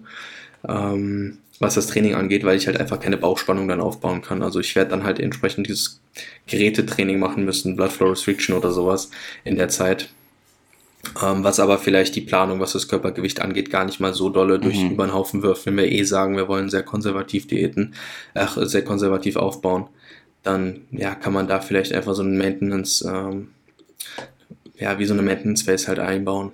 [0.68, 4.44] ähm, was das Training angeht, weil ich halt einfach keine Bauchspannung dann aufbauen kann.
[4.44, 6.02] Also ich werde dann halt entsprechend dieses
[6.48, 9.10] Gerätetraining machen müssen, Blood Flow Restriction oder sowas
[9.46, 10.10] in der Zeit.
[11.24, 14.60] Ähm, was aber vielleicht die Planung, was das Körpergewicht angeht, gar nicht mal so dolle
[14.60, 14.92] durch mhm.
[14.92, 15.66] über den Haufen wirft.
[15.66, 17.94] Wenn wir eh sagen, wir wollen sehr konservativ Diäten,
[18.34, 19.88] äh, sehr konservativ aufbauen,
[20.46, 23.50] dann ja, kann man da vielleicht einfach so ein Maintenance, ähm,
[24.78, 26.52] ja, wie so eine Maintenance Phase halt einbauen.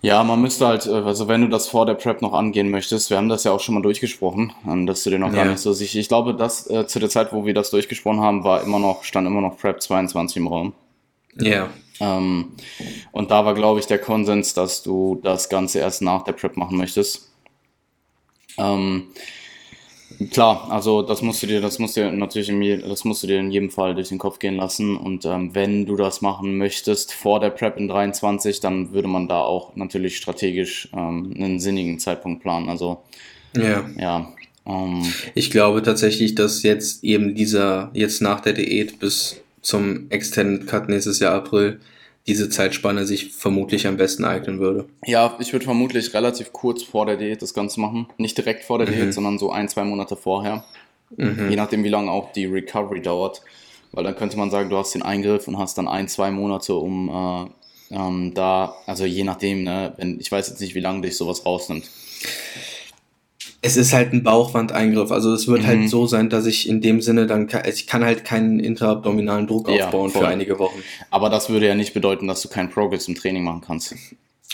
[0.00, 3.10] Ja, man müsste halt, äh, also wenn du das vor der Prep noch angehen möchtest,
[3.10, 4.52] wir haben das ja auch schon mal durchgesprochen,
[4.86, 5.42] dass du dir noch ja.
[5.42, 5.98] gar nicht so sicher.
[5.98, 9.02] Ich glaube, dass äh, zu der Zeit, wo wir das durchgesprochen haben, war immer noch,
[9.02, 10.72] stand immer noch Prep 22 im Raum.
[11.40, 11.68] Ja.
[12.00, 12.52] Ähm,
[13.10, 16.56] und da war, glaube ich, der Konsens, dass du das Ganze erst nach der Prep
[16.56, 17.32] machen möchtest.
[18.56, 19.08] Ähm,
[20.30, 23.38] klar, also das musst du dir, das musst du natürlich in, das musst du dir
[23.38, 24.96] in jedem Fall durch den Kopf gehen lassen.
[24.96, 29.28] Und ähm, wenn du das machen möchtest vor der Prep in 23, dann würde man
[29.28, 32.68] da auch natürlich strategisch ähm, einen sinnigen Zeitpunkt planen.
[32.68, 33.02] Also
[33.56, 33.84] ja.
[33.96, 34.32] ja
[34.66, 35.02] ähm,
[35.34, 40.88] ich glaube tatsächlich, dass jetzt eben dieser, jetzt nach der Diät bis zum Extended Cut
[40.88, 41.80] nächstes Jahr April
[42.28, 44.84] diese Zeitspanne sich vermutlich am besten eignen würde.
[45.04, 48.06] Ja, ich würde vermutlich relativ kurz vor der Diät das Ganze machen.
[48.18, 48.92] Nicht direkt vor der mhm.
[48.92, 50.64] Diät, sondern so ein, zwei Monate vorher.
[51.16, 51.48] Mhm.
[51.50, 53.42] Je nachdem, wie lange auch die Recovery dauert.
[53.92, 56.74] Weil dann könnte man sagen, du hast den Eingriff und hast dann ein, zwei Monate,
[56.74, 57.50] um
[57.90, 61.16] äh, ähm, da, also je nachdem, ne, wenn, ich weiß jetzt nicht, wie lange dich
[61.16, 61.88] sowas rausnimmt
[63.60, 65.10] es ist halt ein Bauchwandeingriff.
[65.10, 65.80] Also es wird halt mhm.
[65.82, 69.68] halt so sein, dass ich in dem Sinne dann, ich kann halt keinen intraabdominalen Druck
[69.68, 70.22] ja, aufbauen voll.
[70.22, 70.80] für einige Wochen.
[71.10, 73.94] Aber das würde ja nicht bedeuten, dass du keinen Progress im Training machen kannst.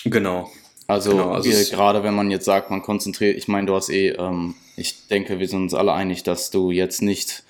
[0.04, 0.50] Genau.
[0.86, 4.10] Also, genau, also gerade wenn man jetzt sagt, man konzentriert, ich meine, du hast eh,
[4.10, 7.44] ähm, ich denke, wir sind uns alle einig, dass du jetzt nicht,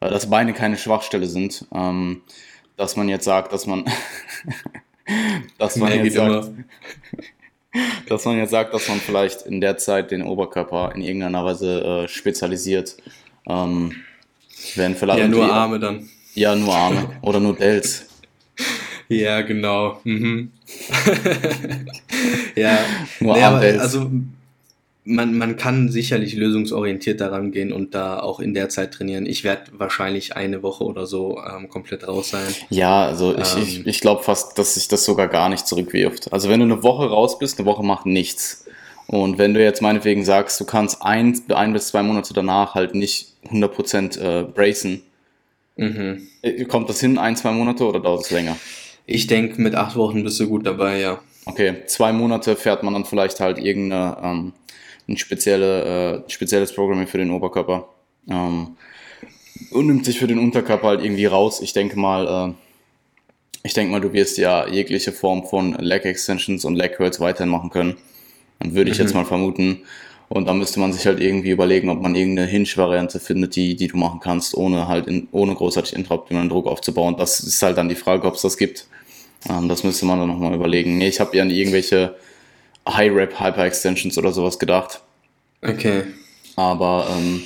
[0.00, 2.22] äh, dass Beine keine Schwachstelle sind, ähm,
[2.76, 3.84] dass man jetzt sagt, dass man,
[5.58, 6.52] dass man nee, jetzt sagt,
[8.08, 12.04] dass man jetzt sagt, dass man vielleicht in der Zeit den Oberkörper in irgendeiner Weise
[12.04, 12.96] äh, spezialisiert.
[13.48, 13.92] Ähm,
[14.74, 16.08] wenn vielleicht ja, nur Arme dann.
[16.34, 18.06] Ja, nur Arme oder nur Delts.
[19.08, 20.00] Ja, genau.
[20.04, 20.50] Mhm.
[22.56, 22.78] ja,
[23.20, 23.82] nur nee, Armdelts.
[23.82, 24.10] Also
[25.06, 29.24] man, man kann sicherlich lösungsorientiert daran gehen und da auch in der Zeit trainieren.
[29.24, 32.52] Ich werde wahrscheinlich eine Woche oder so ähm, komplett raus sein.
[32.70, 36.32] Ja, also ähm, ich, ich, ich glaube fast, dass sich das sogar gar nicht zurückwirft.
[36.32, 38.66] Also wenn du eine Woche raus bist, eine Woche macht nichts.
[39.06, 42.96] Und wenn du jetzt meinetwegen sagst, du kannst ein, ein bis zwei Monate danach halt
[42.96, 45.02] nicht 100% äh, bracen,
[45.76, 46.26] mhm.
[46.42, 48.56] Äh, kommt das hin, ein, zwei Monate oder dauert es länger?
[49.06, 51.20] Ich denke, mit acht Wochen bist du gut dabei, ja.
[51.44, 54.16] Okay, zwei Monate fährt man dann vielleicht halt irgendeine...
[54.20, 54.52] Ähm,
[55.08, 57.88] ein spezielle, äh, spezielles Programming für den Oberkörper.
[58.28, 58.76] Ähm,
[59.70, 61.60] und nimmt sich für den Unterkörper halt irgendwie raus.
[61.60, 62.54] Ich denke mal, äh,
[63.62, 67.50] ich denke mal, du wirst ja jegliche Form von Leg Extensions und Leg Curls weiterhin
[67.50, 67.96] machen können.
[68.58, 69.04] Dann würde ich mhm.
[69.04, 69.82] jetzt mal vermuten.
[70.28, 73.86] Und dann müsste man sich halt irgendwie überlegen, ob man irgendeine Hinge-Variante findet, die, die
[73.86, 77.16] du machen kannst, ohne halt in, ohne großartig intraoptimalen Druck aufzubauen.
[77.16, 78.88] Das ist halt dann die Frage, ob es das gibt.
[79.48, 80.98] Ähm, das müsste man dann nochmal überlegen.
[80.98, 82.16] Nee, ich habe ja irgendwelche
[82.88, 85.00] High-Rap Hyper-Extensions oder sowas gedacht.
[85.62, 86.04] Okay.
[86.56, 87.44] Aber ähm,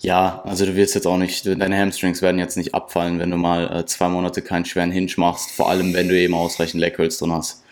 [0.00, 3.36] ja, also du wirst jetzt auch nicht, deine Hamstrings werden jetzt nicht abfallen, wenn du
[3.36, 6.96] mal äh, zwei Monate keinen schweren Hinge machst, vor allem wenn du eben ausreichend Leg
[6.96, 7.62] Curls drin hast.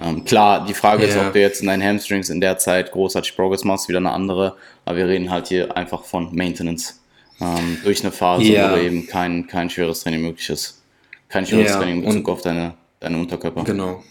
[0.00, 1.10] Ähm, klar, die Frage yeah.
[1.10, 4.12] ist, ob du jetzt in deinen Hamstrings in der Zeit großartig Progress machst, wieder eine
[4.12, 7.00] andere, aber wir reden halt hier einfach von Maintenance.
[7.40, 8.72] Ähm, durch eine Phase, yeah.
[8.72, 10.82] wo eben kein, kein schweres Training möglich ist.
[11.28, 11.78] Kein schweres yeah.
[11.78, 13.64] Training in Bezug Und auf deine, deine Unterkörper.
[13.64, 14.04] Genau.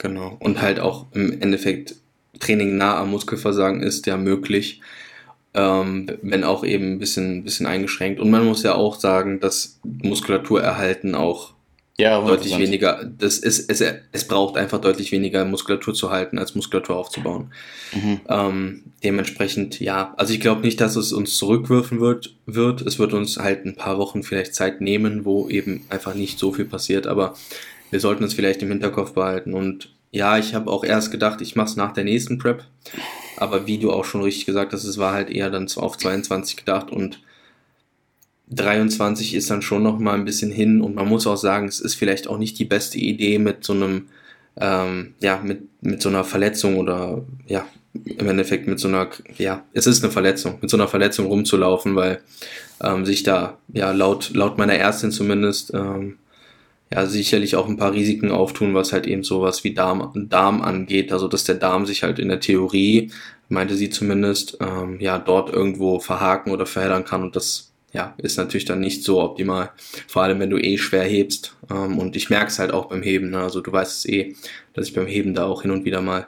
[0.00, 0.38] Genau.
[0.40, 1.94] Und halt auch im Endeffekt
[2.38, 4.80] Training nah am Muskelversagen ist ja möglich,
[5.52, 8.18] ähm, wenn auch eben ein bisschen, bisschen eingeschränkt.
[8.18, 11.52] Und man muss ja auch sagen, dass Muskulatur erhalten auch
[11.98, 16.54] ja, deutlich weniger, das ist, es, es braucht einfach deutlich weniger Muskulatur zu halten, als
[16.54, 17.52] Muskulatur aufzubauen.
[17.92, 18.20] Mhm.
[18.26, 22.80] Ähm, dementsprechend, ja, also ich glaube nicht, dass es uns zurückwürfen wird, wird.
[22.80, 26.54] Es wird uns halt ein paar Wochen vielleicht Zeit nehmen, wo eben einfach nicht so
[26.54, 27.34] viel passiert, aber
[27.90, 29.54] wir sollten es vielleicht im Hinterkopf behalten.
[29.54, 32.64] Und ja, ich habe auch erst gedacht, ich mache es nach der nächsten Prep.
[33.36, 36.56] Aber wie du auch schon richtig gesagt hast, es war halt eher dann auf 22
[36.56, 37.20] gedacht und
[38.50, 41.80] 23 ist dann schon noch mal ein bisschen hin und man muss auch sagen, es
[41.80, 44.08] ist vielleicht auch nicht die beste Idee mit so einem,
[44.56, 49.64] ähm, ja, mit, mit so einer Verletzung oder ja, im Endeffekt mit so einer, ja,
[49.72, 52.20] es ist eine Verletzung, mit so einer Verletzung rumzulaufen, weil
[52.82, 56.18] ähm, sich da, ja, laut, laut meiner Ärztin zumindest, ähm,
[56.92, 61.12] ja sicherlich auch ein paar Risiken auftun, was halt eben sowas wie Darm, Darm angeht.
[61.12, 63.10] Also dass der Darm sich halt in der Theorie,
[63.48, 68.36] meinte sie zumindest, ähm, ja dort irgendwo verhaken oder verheddern kann und das ja, ist
[68.36, 69.70] natürlich dann nicht so optimal.
[70.06, 71.56] Vor allem, wenn du eh schwer hebst.
[71.70, 73.30] Ähm, und ich merke es halt auch beim Heben.
[73.30, 73.38] Ne?
[73.38, 74.36] Also du weißt es eh,
[74.74, 76.26] dass ich beim Heben da auch hin und wieder mal ein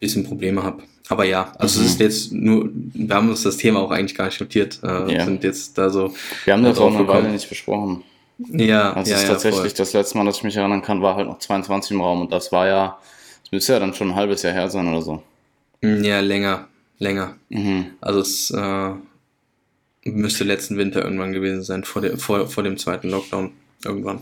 [0.00, 0.82] bisschen Probleme habe.
[1.08, 1.86] Aber ja, also mhm.
[1.86, 4.80] es ist jetzt nur, wir haben uns das Thema auch eigentlich gar nicht notiert.
[4.82, 5.24] Äh, ja.
[5.24, 6.12] sind jetzt da so.
[6.44, 8.04] Wir haben das auch eine Weile nicht besprochen.
[8.38, 9.70] Ja, also ja, ist ja, tatsächlich voll.
[9.76, 12.32] das letzte Mal, dass ich mich erinnern kann, war halt noch 22 im Raum und
[12.32, 12.98] das war ja,
[13.42, 15.22] das müsste ja dann schon ein halbes Jahr her sein oder so.
[15.80, 17.34] Mm, ja, länger, länger.
[17.48, 17.86] Mhm.
[18.00, 18.90] Also es äh,
[20.04, 23.52] müsste letzten Winter irgendwann gewesen sein, vor, der, vor, vor dem zweiten Lockdown
[23.84, 24.20] irgendwann.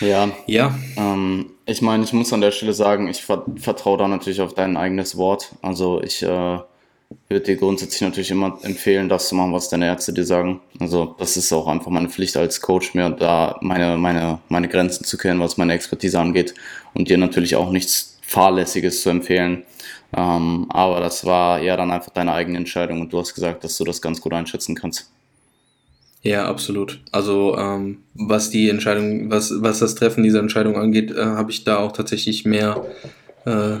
[0.00, 0.30] Ja.
[0.46, 0.74] Ja.
[0.96, 4.76] Ähm, ich meine, ich muss an der Stelle sagen, ich vertraue da natürlich auf dein
[4.76, 5.52] eigenes Wort.
[5.60, 6.58] Also ich äh,
[7.28, 10.60] würde dir grundsätzlich natürlich immer empfehlen, das zu machen, was deine Ärzte dir sagen.
[10.78, 15.04] Also das ist auch einfach meine Pflicht als Coach, mir da meine, meine, meine Grenzen
[15.04, 16.54] zu kennen, was meine Expertise angeht
[16.94, 19.64] und dir natürlich auch nichts Fahrlässiges zu empfehlen.
[20.16, 23.76] Ähm, aber das war ja dann einfach deine eigene Entscheidung und du hast gesagt, dass
[23.76, 25.10] du das ganz gut einschätzen kannst.
[26.22, 27.00] Ja, absolut.
[27.12, 31.64] Also ähm, was die Entscheidung, was, was das Treffen dieser Entscheidung angeht, äh, habe ich
[31.64, 32.84] da auch tatsächlich mehr,
[33.44, 33.76] äh,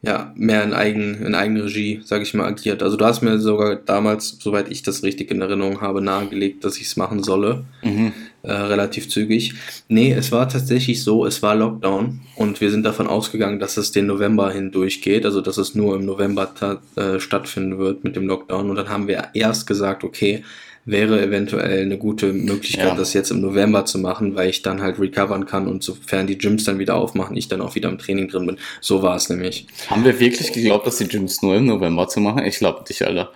[0.00, 2.84] ja, mehr in, Eigen, in Eigenregie, sage ich mal, agiert.
[2.84, 6.76] Also du hast mir sogar damals, soweit ich das richtig in Erinnerung habe, nahegelegt, dass
[6.76, 7.64] ich es machen solle.
[7.82, 8.12] Mhm.
[8.44, 9.54] Äh, relativ zügig.
[9.88, 13.90] Nee, es war tatsächlich so, es war Lockdown und wir sind davon ausgegangen, dass es
[13.90, 18.70] den November hindurch also dass es nur im November äh, stattfinden wird mit dem Lockdown.
[18.70, 20.44] Und dann haben wir erst gesagt, okay,
[20.88, 22.94] wäre eventuell eine gute Möglichkeit, ja.
[22.94, 26.38] das jetzt im November zu machen, weil ich dann halt recovern kann und sofern die
[26.38, 28.56] Gyms dann wieder aufmachen, ich dann auch wieder im Training drin bin.
[28.80, 29.66] So war es nämlich.
[29.88, 32.44] Haben wir wirklich geglaubt, dass die Gyms nur im November zu machen?
[32.44, 33.30] Ich glaube dich, Alter.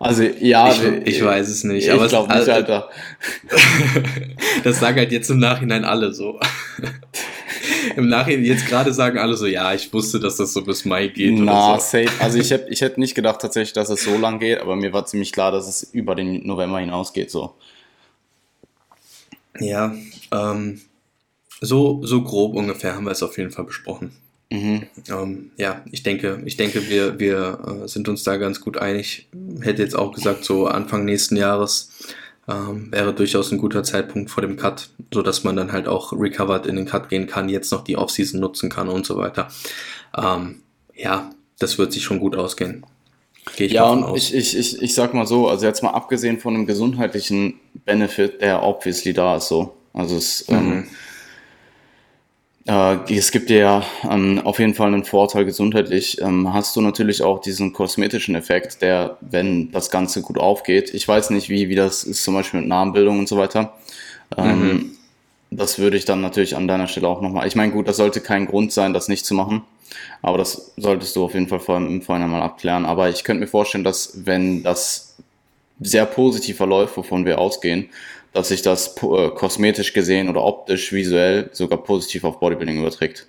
[0.00, 1.86] Also ja, ich, ich weiß es nicht.
[1.86, 2.88] Ich glaube nicht, Alter.
[4.64, 6.40] das sagen halt jetzt im Nachhinein alle so.
[7.96, 11.08] Im Nachhinein, jetzt gerade sagen alle so, ja, ich wusste, dass das so bis Mai
[11.08, 11.38] geht.
[11.38, 11.80] Na, so.
[11.80, 12.10] safe.
[12.20, 14.92] Also ich, hätte ich hätte nicht gedacht tatsächlich, dass es so lang geht, aber mir
[14.92, 17.30] war ziemlich klar, dass es über den November hinausgeht.
[17.30, 17.54] So.
[19.60, 19.94] Ja,
[20.32, 20.80] ähm,
[21.60, 24.12] so, so grob ungefähr haben wir es auf jeden Fall besprochen.
[24.50, 24.86] Mhm.
[25.10, 29.28] Ähm, ja, ich denke, ich denke, wir, wir äh, sind uns da ganz gut einig.
[29.60, 31.90] Hätte jetzt auch gesagt, so Anfang nächsten Jahres
[32.48, 36.12] ähm, wäre durchaus ein guter Zeitpunkt vor dem Cut, so dass man dann halt auch
[36.12, 39.48] recovered in den Cut gehen kann, jetzt noch die Offseason nutzen kann und so weiter.
[40.16, 40.62] Ähm,
[40.94, 42.84] ja, das wird sich schon gut ausgehen.
[43.56, 44.16] Ich ja, und aus.
[44.16, 48.40] ich, ich, ich, ich sag mal so, also jetzt mal abgesehen von dem gesundheitlichen Benefit,
[48.40, 49.74] der obviously da ist so.
[49.92, 50.72] Also es, ähm, mhm.
[50.72, 50.88] ähm,
[52.68, 56.20] äh, es gibt dir ja ähm, auf jeden Fall einen Vorteil gesundheitlich.
[56.20, 61.08] Ähm, hast du natürlich auch diesen kosmetischen Effekt, der, wenn das Ganze gut aufgeht, ich
[61.08, 63.74] weiß nicht, wie, wie das ist, zum Beispiel mit Namenbildung und so weiter.
[64.36, 64.90] Ähm, mhm.
[65.50, 67.46] Das würde ich dann natürlich an deiner Stelle auch nochmal.
[67.46, 69.62] Ich meine, gut, das sollte kein Grund sein, das nicht zu machen.
[70.20, 72.84] Aber das solltest du auf jeden Fall vor, im Vorhinein mal abklären.
[72.84, 75.16] Aber ich könnte mir vorstellen, dass wenn das
[75.80, 77.88] sehr positiv verläuft, wovon wir ausgehen,
[78.32, 83.26] dass sich das äh, kosmetisch gesehen oder optisch, visuell sogar positiv auf Bodybuilding überträgt.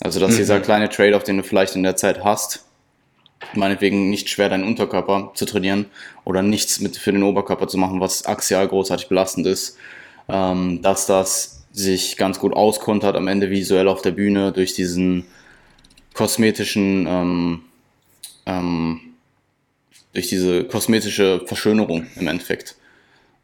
[0.00, 0.36] Also, dass mhm.
[0.38, 2.64] dieser kleine Trade-off, den du vielleicht in der Zeit hast,
[3.54, 5.86] meinetwegen nicht schwer deinen Unterkörper zu trainieren
[6.24, 9.76] oder nichts mit für den Oberkörper zu machen, was axial großartig belastend ist,
[10.28, 15.26] ähm, dass das sich ganz gut auskontert am Ende visuell auf der Bühne durch diesen
[16.14, 17.60] kosmetischen, ähm,
[18.46, 19.00] ähm,
[20.14, 22.76] durch diese kosmetische Verschönerung im Endeffekt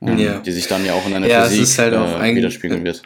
[0.03, 0.38] ja.
[0.38, 3.03] die sich dann ja auch in einer ja, Physik halt äh, widerspiegeln wird.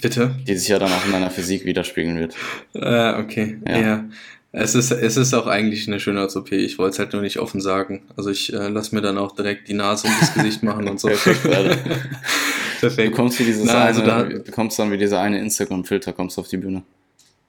[0.00, 0.36] Bitte?
[0.46, 2.34] Die sich ja dann auch in einer Physik widerspiegeln wird.
[2.74, 3.58] Ah, okay.
[3.66, 3.78] Ja.
[3.78, 4.04] ja.
[4.52, 6.50] Es ist, es ist auch eigentlich eine schöne OP.
[6.50, 8.02] Ich wollte es halt nur nicht offen sagen.
[8.16, 10.98] Also ich äh, lasse mir dann auch direkt die Nase und das Gesicht machen und
[10.98, 11.08] so.
[11.08, 11.76] Perfekt, Alter.
[12.80, 13.10] Perfekt.
[13.10, 16.40] Bekommst du dieses Na, also eine, da, bekommst dann wie dieser eine Instagram-Filter, kommst du
[16.40, 16.82] auf die Bühne.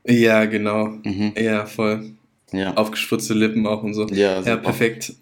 [0.06, 0.98] Ja, genau.
[1.04, 1.34] Mhm.
[1.38, 2.12] Ja, voll.
[2.52, 2.74] Ja.
[2.76, 4.08] Aufgespritzte Lippen auch und so.
[4.08, 5.14] Ja, ja perfekt.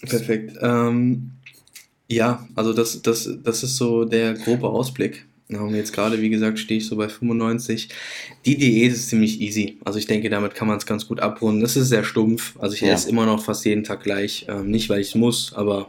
[0.00, 0.56] Perfekt.
[0.62, 1.32] Ähm,
[2.10, 5.26] ja, also das, das, das ist so der grobe Ausblick.
[5.48, 7.88] Und jetzt gerade, wie gesagt, stehe ich so bei 95.
[8.46, 9.78] Die Diät ist ziemlich easy.
[9.84, 11.60] Also ich denke, damit kann man es ganz gut abrunden.
[11.60, 12.54] Das ist sehr stumpf.
[12.60, 12.92] Also ich ja.
[12.92, 14.46] esse immer noch fast jeden Tag gleich.
[14.48, 15.88] Ähm, nicht, weil ich es muss, aber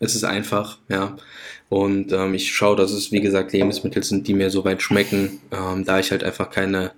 [0.00, 1.16] es ist einfach, ja.
[1.70, 5.84] Und ähm, ich schaue, dass es, wie gesagt, Lebensmittel sind, die mir soweit schmecken, ähm,
[5.84, 6.92] da ich halt einfach keine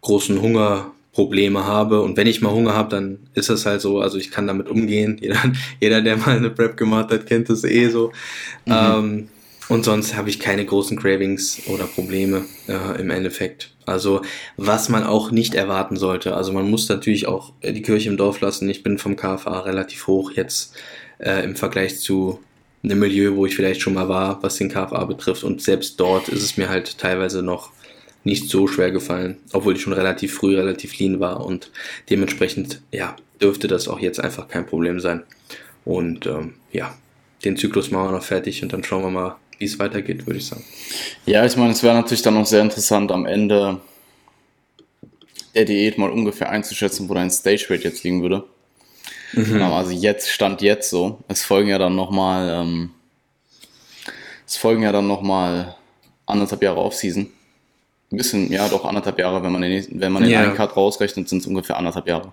[0.00, 2.02] großen Hunger Probleme habe.
[2.02, 4.00] Und wenn ich mal Hunger habe, dann ist das halt so.
[4.00, 5.16] Also ich kann damit umgehen.
[5.22, 5.40] Jeder,
[5.80, 8.12] jeder der mal eine Prep gemacht hat, kennt das eh so.
[8.66, 8.72] Mhm.
[8.72, 9.28] Ähm,
[9.68, 13.70] und sonst habe ich keine großen Cravings oder Probleme äh, im Endeffekt.
[13.86, 14.20] Also
[14.56, 16.34] was man auch nicht erwarten sollte.
[16.34, 18.68] Also man muss natürlich auch die Kirche im Dorf lassen.
[18.68, 20.74] Ich bin vom KFA relativ hoch jetzt
[21.18, 22.40] äh, im Vergleich zu
[22.82, 25.44] einem Milieu, wo ich vielleicht schon mal war, was den KFA betrifft.
[25.44, 27.70] Und selbst dort ist es mir halt teilweise noch
[28.24, 31.70] nicht so schwer gefallen, obwohl ich schon relativ früh relativ lean war und
[32.10, 35.22] dementsprechend, ja, dürfte das auch jetzt einfach kein Problem sein.
[35.84, 36.96] Und ähm, ja,
[37.44, 40.38] den Zyklus machen wir noch fertig und dann schauen wir mal, wie es weitergeht, würde
[40.38, 40.64] ich sagen.
[41.26, 43.80] Ja, ich meine, es wäre natürlich dann auch sehr interessant, am Ende
[45.54, 48.44] der Diät mal ungefähr einzuschätzen, wo dein Stage Rate jetzt liegen würde.
[49.34, 49.44] Mhm.
[49.44, 51.18] Genau, also jetzt stand jetzt so.
[51.28, 52.90] Es folgen ja dann nochmal, ähm,
[54.46, 55.76] es folgen ja dann nochmal
[56.26, 57.30] anderthalb Jahre Offseason.
[58.14, 60.42] Ein bisschen, ja, doch anderthalb Jahre, wenn man den, wenn man den ja.
[60.42, 62.32] einen rausrechnet, sind es ungefähr anderthalb Jahre.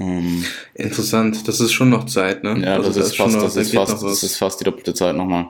[0.00, 2.58] Ähm, Interessant, das ist schon noch Zeit, ne?
[2.58, 5.14] Ja, also das, ist fast, noch, das, ist fast, das ist fast die doppelte Zeit
[5.14, 5.46] nochmal.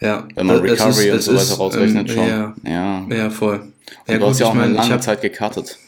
[0.00, 0.26] Ja.
[0.34, 2.28] Wenn man Recovery ist, und so weiter rausrechnet, ähm, schon.
[2.28, 3.06] Ja, ja.
[3.08, 3.68] ja voll.
[4.08, 4.98] Ja, du gut, hast ja auch eine lange.
[4.98, 5.78] Zeit gecuttet.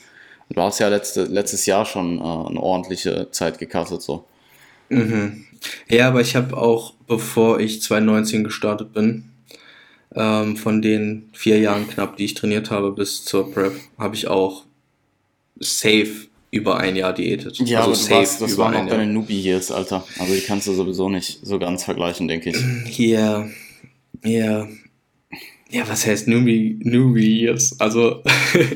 [0.51, 4.25] Du hast ja letzte, letztes Jahr schon äh, eine ordentliche Zeit gecuttet, so.
[4.89, 5.47] Mhm.
[5.89, 9.32] Ja, aber ich habe auch, bevor ich 2019 gestartet bin,
[10.15, 14.29] ähm, von den vier Jahren knapp, die ich trainiert habe bis zur Prep, habe ich
[14.29, 14.65] auch
[15.59, 17.59] safe über ein Jahr diätet.
[17.61, 20.05] Ja, also aber safe warst, das waren auch deine Newbie-Years, Alter.
[20.19, 22.99] Also die kannst du sowieso nicht so ganz vergleichen, denke ich.
[22.99, 23.49] Ja,
[24.23, 24.69] ja.
[25.71, 27.81] Ja, was heißt Newbie, Newbie Years?
[27.81, 28.23] Also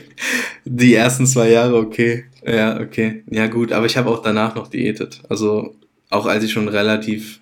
[0.65, 2.25] die ersten zwei Jahre, okay.
[2.47, 3.23] Ja, okay.
[3.31, 5.21] Ja, gut, aber ich habe auch danach noch diätet.
[5.29, 5.75] Also
[6.09, 7.41] auch als ich schon relativ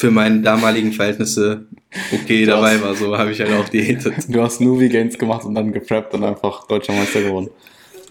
[0.00, 1.66] für meine damaligen Verhältnisse
[2.12, 4.14] okay du dabei hast, war, so habe ich halt auch diätet.
[4.28, 7.50] Du hast Newbie Gains gemacht und dann gepreppt und einfach Deutscher Meister geworden.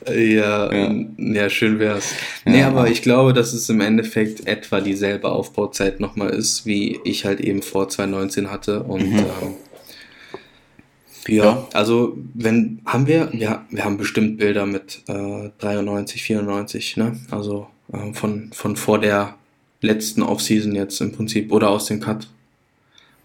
[0.07, 2.13] Ja, ja, ja, schön wär's.
[2.45, 6.99] Ja, nee, aber ich glaube, dass es im Endeffekt etwa dieselbe Aufbauzeit nochmal ist, wie
[7.03, 8.83] ich halt eben vor 2019 hatte.
[8.83, 9.17] Und mhm.
[9.17, 9.55] ähm,
[11.27, 16.97] ja, ja, also wenn haben wir, ja, wir haben bestimmt Bilder mit äh, 93, 94,
[16.97, 17.19] ne?
[17.31, 19.38] Also äh, von, von vor der
[19.81, 22.27] letzten Offseason jetzt im Prinzip oder aus dem Cut.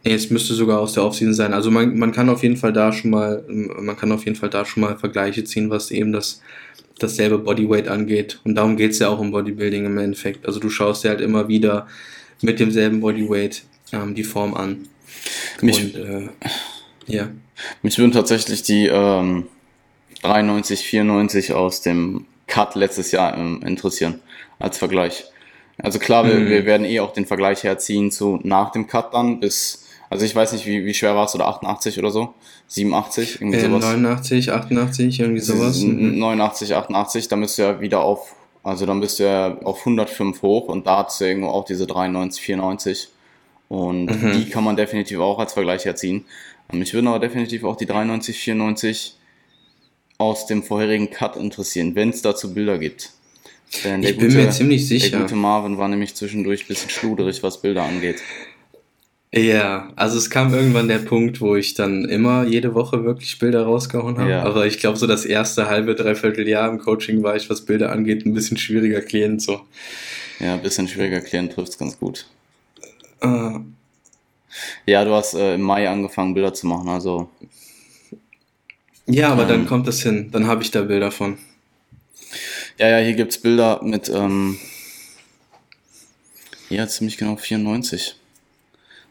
[0.04, 1.54] Nee, es müsste sogar aus der Offseason sein.
[1.54, 4.50] Also man, man kann auf jeden Fall da schon mal, man kann auf jeden Fall
[4.50, 6.42] da schon mal Vergleiche ziehen, was eben das
[6.98, 8.40] dasselbe Bodyweight angeht.
[8.44, 10.46] Und darum geht es ja auch im Bodybuilding im Endeffekt.
[10.46, 11.88] Also du schaust dir halt immer wieder
[12.40, 14.88] mit demselben Bodyweight ähm, die Form an.
[15.60, 16.28] Mich, Und, äh,
[17.06, 17.30] ja.
[17.82, 19.46] Mich würden tatsächlich die ähm,
[20.22, 24.20] 93, 94 aus dem Cut letztes Jahr ähm, interessieren,
[24.58, 25.24] als Vergleich.
[25.78, 26.48] Also klar, wir, mhm.
[26.48, 29.84] wir werden eh auch den Vergleich herziehen zu nach dem Cut dann bis
[30.14, 31.46] also ich weiß nicht, wie, wie schwer warst du da?
[31.46, 32.34] 88 oder so?
[32.68, 33.40] 87?
[33.40, 33.84] Irgendwie äh, sowas?
[33.84, 35.82] 89, 88, irgendwie sowas.
[35.82, 40.40] 89, 88, dann bist du ja wieder auf, also dann bist du ja auf 105
[40.42, 43.08] hoch und da hast du irgendwo auch diese 93, 94.
[43.68, 44.32] Und mhm.
[44.34, 46.24] die kann man definitiv auch als Vergleich herziehen.
[46.70, 49.18] Mich würden aber definitiv auch die 93, 94
[50.18, 53.10] aus dem vorherigen Cut interessieren, wenn es dazu Bilder gibt.
[53.82, 55.10] Denn ich bin gute, mir ziemlich sicher.
[55.10, 58.16] Der gute Marvin war nämlich zwischendurch ein bisschen schluderig, was Bilder angeht.
[59.36, 63.64] Ja, also es kam irgendwann der Punkt, wo ich dann immer jede Woche wirklich Bilder
[63.64, 64.30] rausgehauen habe.
[64.30, 64.44] Ja.
[64.44, 67.90] Aber ich glaube, so das erste halbe, dreiviertel Jahr im Coaching war ich, was Bilder
[67.90, 69.62] angeht, ein bisschen schwieriger Klient so.
[70.38, 72.26] Ja, ein bisschen schwieriger Klient trifft es ganz gut.
[73.24, 73.60] Uh.
[74.86, 77.28] Ja, du hast äh, im Mai angefangen, Bilder zu machen, also.
[79.06, 81.38] Ja, aber ähm, dann kommt es hin, dann habe ich da Bilder von.
[82.78, 84.58] Ja, ja, hier gibt es Bilder mit, ähm,
[86.70, 88.16] ja, ziemlich genau 94.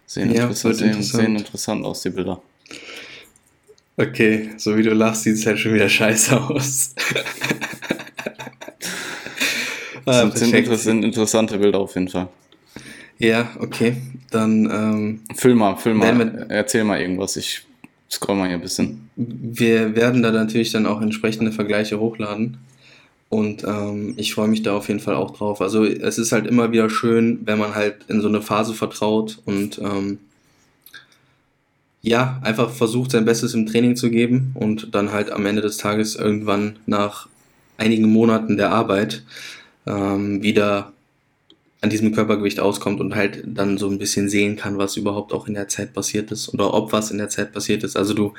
[0.05, 1.23] Sehen, ja, interessant, sehen, interessant.
[1.23, 2.41] sehen interessant aus, die Bilder.
[3.95, 6.93] Okay, so wie du lachst, sieht es halt schon wieder scheiße aus.
[10.05, 12.27] ah, das sind, inter sind, interessante Bilder auf jeden Fall.
[13.19, 13.95] Ja, okay.
[14.31, 14.65] Dann.
[14.65, 16.47] Ähm, füll mal, füll mal.
[16.49, 17.37] Erzähl mal irgendwas.
[17.37, 17.61] Ich
[18.11, 19.09] scroll mal hier ein bisschen.
[19.15, 22.57] Wir werden da natürlich dann auch entsprechende Vergleiche hochladen.
[23.33, 25.59] Und ähm, ich freue mich da auf jeden Fall auch drauf.
[25.59, 29.39] Also es ist halt immer wieder schön, wenn man halt in so eine Phase vertraut
[29.45, 30.19] und ähm,
[32.03, 35.77] ja, einfach versucht, sein Bestes im Training zu geben und dann halt am Ende des
[35.77, 37.27] Tages irgendwann nach
[37.77, 39.23] einigen Monaten der Arbeit
[39.87, 40.93] ähm, wieder
[41.81, 45.47] an diesem Körpergewicht auskommt und halt dann so ein bisschen sehen kann, was überhaupt auch
[45.47, 47.97] in der Zeit passiert ist oder ob was in der Zeit passiert ist.
[47.97, 48.33] Also du,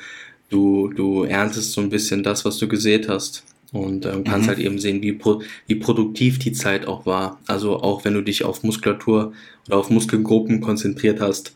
[0.49, 3.43] du, du erntest so ein bisschen das, was du gesät hast
[3.75, 4.49] und ähm, kannst mhm.
[4.49, 7.39] halt eben sehen, wie, pro, wie produktiv die Zeit auch war.
[7.45, 9.33] Also auch wenn du dich auf Muskulatur
[9.67, 11.53] oder auf Muskelgruppen konzentriert hast,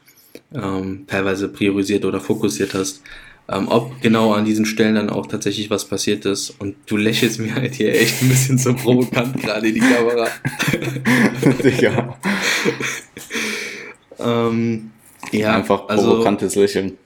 [0.54, 3.02] ähm, teilweise priorisiert oder fokussiert hast,
[3.48, 6.50] ähm, ob genau an diesen Stellen dann auch tatsächlich was passiert ist.
[6.60, 10.28] Und du lächelst mir halt hier echt ein bisschen so provokant gerade in die Kamera.
[11.64, 12.18] Digga.
[14.20, 14.92] ähm,
[15.32, 16.98] ja, einfach also provokantes also, Lächeln.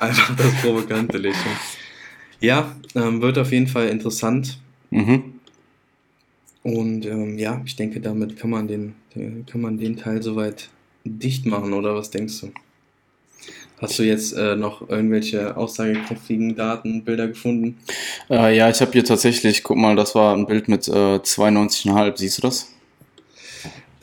[0.00, 1.56] Einfach das provokante Lächeln.
[2.44, 4.58] Ja, ähm, wird auf jeden Fall interessant.
[4.90, 5.34] Mhm.
[6.62, 8.94] Und ähm, ja, ich denke, damit kann man den,
[9.46, 10.68] kann man den Teil soweit
[11.04, 12.52] dicht machen, oder was denkst du?
[13.80, 17.78] Hast du jetzt äh, noch irgendwelche aussagekräftigen Daten, Bilder gefunden?
[18.30, 22.16] Äh, ja, ich habe hier tatsächlich, guck mal, das war ein Bild mit äh, 92,5,
[22.16, 22.68] siehst du das?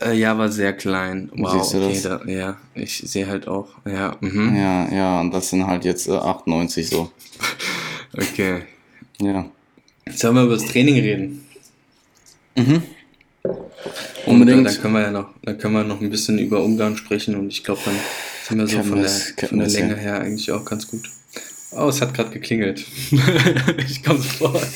[0.02, 1.32] Äh, ja, war sehr klein.
[1.36, 2.02] Wow, Siehst du okay, das?
[2.02, 4.18] Da, ja, ich sehe halt auch, ja.
[4.20, 4.56] Mhm.
[4.56, 7.12] Ja, ja, und das sind halt jetzt äh, 98 so.
[8.14, 8.64] okay.
[9.20, 9.50] Ja.
[10.10, 11.46] Sollen wir über das Training reden?
[12.56, 12.84] Mhm.
[14.26, 14.60] Unbedingt.
[14.60, 16.98] Und, äh, dann können wir ja noch, dann können wir noch ein bisschen über Ungarn
[16.98, 17.96] sprechen und ich glaube, dann
[18.48, 21.10] sind wir so von der, von der Länge her eigentlich auch ganz gut.
[21.72, 22.86] Oh, es hat gerade geklingelt.
[23.88, 24.68] ich komme sofort.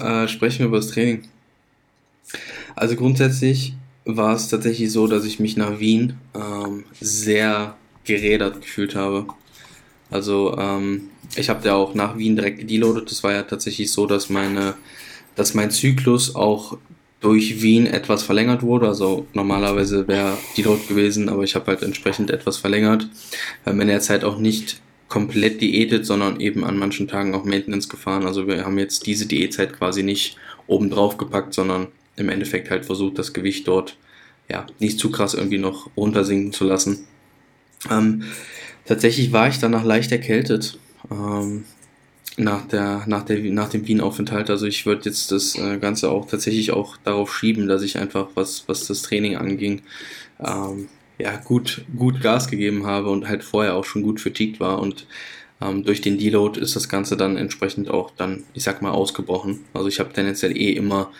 [0.00, 1.22] Äh, sprechen wir über das Training.
[2.76, 8.94] Also grundsätzlich war es tatsächlich so, dass ich mich nach Wien ähm, sehr gerädert gefühlt
[8.94, 9.26] habe.
[10.10, 13.10] Also ähm, ich habe ja auch nach Wien direkt gedeloadet.
[13.10, 14.74] Das war ja tatsächlich so, dass meine,
[15.36, 16.76] dass mein Zyklus auch
[17.20, 18.88] durch Wien etwas verlängert wurde.
[18.88, 23.08] Also normalerweise wäre Deload gewesen, aber ich habe halt entsprechend etwas verlängert,
[23.64, 28.26] weil man derzeit auch nicht komplett diätet, sondern eben an manchen Tagen auch Maintenance gefahren.
[28.26, 30.36] Also wir haben jetzt diese Diätzeit quasi nicht
[30.66, 33.96] oben drauf gepackt, sondern im Endeffekt halt versucht, das Gewicht dort
[34.48, 37.06] ja nicht zu krass irgendwie noch runtersinken zu lassen.
[37.90, 38.24] Ähm,
[38.84, 40.78] tatsächlich war ich danach leicht erkältet.
[41.10, 41.64] Ähm,
[42.36, 44.50] nach, der, nach, der, nach dem Wien-Aufenthalt.
[44.50, 48.28] Also ich würde jetzt das äh, Ganze auch tatsächlich auch darauf schieben, dass ich einfach,
[48.34, 49.82] was, was das Training anging,
[50.38, 54.80] ähm, ja, gut, gut Gas gegeben habe und halt vorher auch schon gut fatigued war
[54.80, 55.06] und
[55.60, 59.60] ähm, durch den Deload ist das Ganze dann entsprechend auch dann, ich sag mal, ausgebrochen.
[59.74, 61.10] Also ich habe tendenziell eh immer,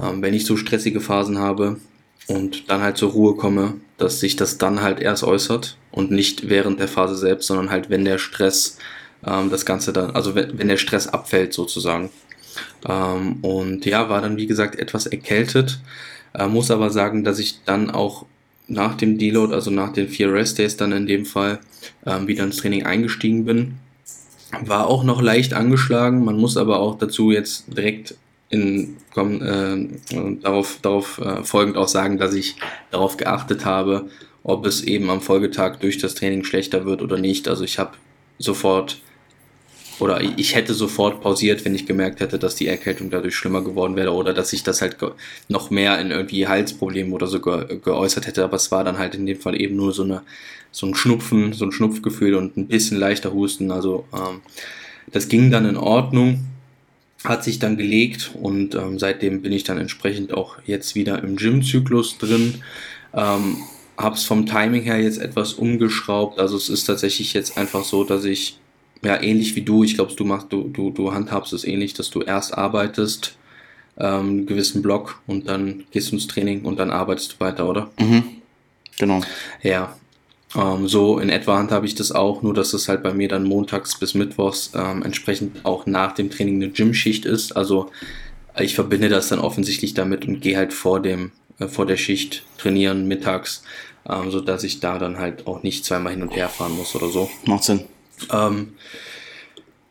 [0.00, 1.78] ähm, wenn ich so stressige Phasen habe
[2.28, 6.48] und dann halt zur Ruhe komme, dass sich das dann halt erst äußert und nicht
[6.48, 8.78] während der Phase selbst, sondern halt wenn der Stress
[9.26, 12.10] ähm, das Ganze dann, also wenn, wenn der Stress abfällt sozusagen.
[12.86, 15.80] Ähm, und ja, war dann wie gesagt etwas erkältet,
[16.34, 18.26] äh, muss aber sagen, dass ich dann auch
[18.68, 21.60] nach dem Deload, also nach den vier Rest Days dann in dem Fall,
[22.04, 23.74] ähm, wieder ins Training eingestiegen bin.
[24.60, 28.14] War auch noch leicht angeschlagen, man muss aber auch dazu jetzt direkt
[28.48, 32.56] in, komm, äh, darauf, darauf äh, folgend auch sagen, dass ich
[32.90, 34.08] darauf geachtet habe,
[34.42, 37.48] ob es eben am Folgetag durch das Training schlechter wird oder nicht.
[37.48, 37.92] Also ich habe
[38.38, 39.00] sofort
[39.98, 43.96] oder ich hätte sofort pausiert, wenn ich gemerkt hätte, dass die Erkältung dadurch schlimmer geworden
[43.96, 44.98] wäre oder dass sich das halt
[45.48, 48.44] noch mehr in irgendwie Halsproblemen oder so ge geäußert hätte.
[48.44, 50.22] Aber es war dann halt in dem Fall eben nur so eine
[50.70, 53.70] so ein Schnupfen, so ein Schnupfgefühl und ein bisschen leichter Husten.
[53.70, 54.42] Also ähm,
[55.10, 56.44] das ging dann in Ordnung,
[57.24, 61.36] hat sich dann gelegt und ähm, seitdem bin ich dann entsprechend auch jetzt wieder im
[61.36, 62.62] Gym-Zyklus drin.
[63.14, 63.56] Ähm,
[63.96, 66.38] hab's vom Timing her jetzt etwas umgeschraubt.
[66.38, 68.58] Also es ist tatsächlich jetzt einfach so, dass ich
[69.02, 72.10] ja, ähnlich wie du, ich glaube, du machst, du, du, du handhabst es ähnlich, dass
[72.10, 73.36] du erst arbeitest,
[73.98, 77.68] ähm, einen gewissen Block und dann gehst du ins Training und dann arbeitest du weiter,
[77.68, 77.90] oder?
[77.98, 78.24] Mhm.
[78.98, 79.20] Genau.
[79.62, 79.96] Ja.
[80.56, 83.44] Ähm, so in etwa handhabe ich das auch, nur dass es halt bei mir dann
[83.44, 87.52] montags bis mittwochs ähm, entsprechend auch nach dem Training eine Gymschicht ist.
[87.56, 87.90] Also
[88.58, 92.44] ich verbinde das dann offensichtlich damit und gehe halt vor dem, äh, vor der Schicht
[92.58, 93.62] trainieren mittags,
[94.08, 96.94] ähm, so dass ich da dann halt auch nicht zweimal hin und her fahren muss
[96.94, 97.30] oder so.
[97.44, 97.84] Macht Sinn.
[98.32, 98.72] Ähm,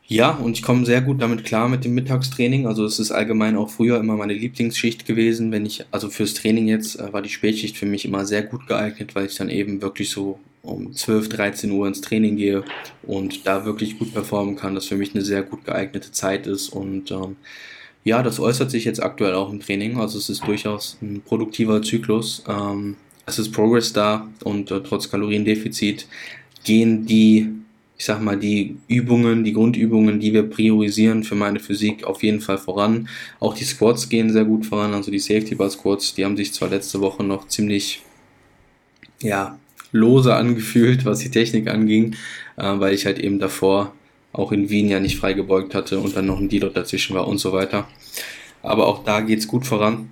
[0.08, 2.68] ja, und ich komme sehr gut damit klar mit dem Mittagstraining.
[2.68, 5.52] Also es ist allgemein auch früher immer meine Lieblingsschicht gewesen.
[5.52, 8.68] Wenn ich, also fürs Training jetzt äh, war die Spätschicht für mich immer sehr gut
[8.68, 12.64] geeignet, weil ich dann eben wirklich so um 12, 13 Uhr ins Training gehe
[13.04, 16.70] und da wirklich gut performen kann, das für mich eine sehr gut geeignete Zeit ist.
[16.70, 17.36] Und ähm,
[18.04, 19.98] ja, das äußert sich jetzt aktuell auch im Training.
[19.98, 22.44] Also es ist durchaus ein produktiver Zyklus.
[22.48, 26.08] Ähm, es ist Progress da und äh, trotz Kaloriendefizit
[26.64, 27.50] gehen die
[27.98, 32.42] ich sag mal, die Übungen, die Grundübungen, die wir priorisieren für meine Physik auf jeden
[32.42, 33.08] Fall voran.
[33.40, 36.54] Auch die Squats gehen sehr gut voran, also die Safety Bar Squats, die haben sich
[36.54, 38.02] zwar letzte Woche noch ziemlich,
[39.22, 39.58] ja,
[39.96, 42.16] lose angefühlt, was die Technik anging,
[42.58, 43.94] äh, weil ich halt eben davor
[44.34, 47.28] auch in Wien ja nicht frei gebeugt hatte und dann noch ein Deload dazwischen war
[47.28, 47.88] und so weiter.
[48.62, 50.10] Aber auch da geht's gut voran.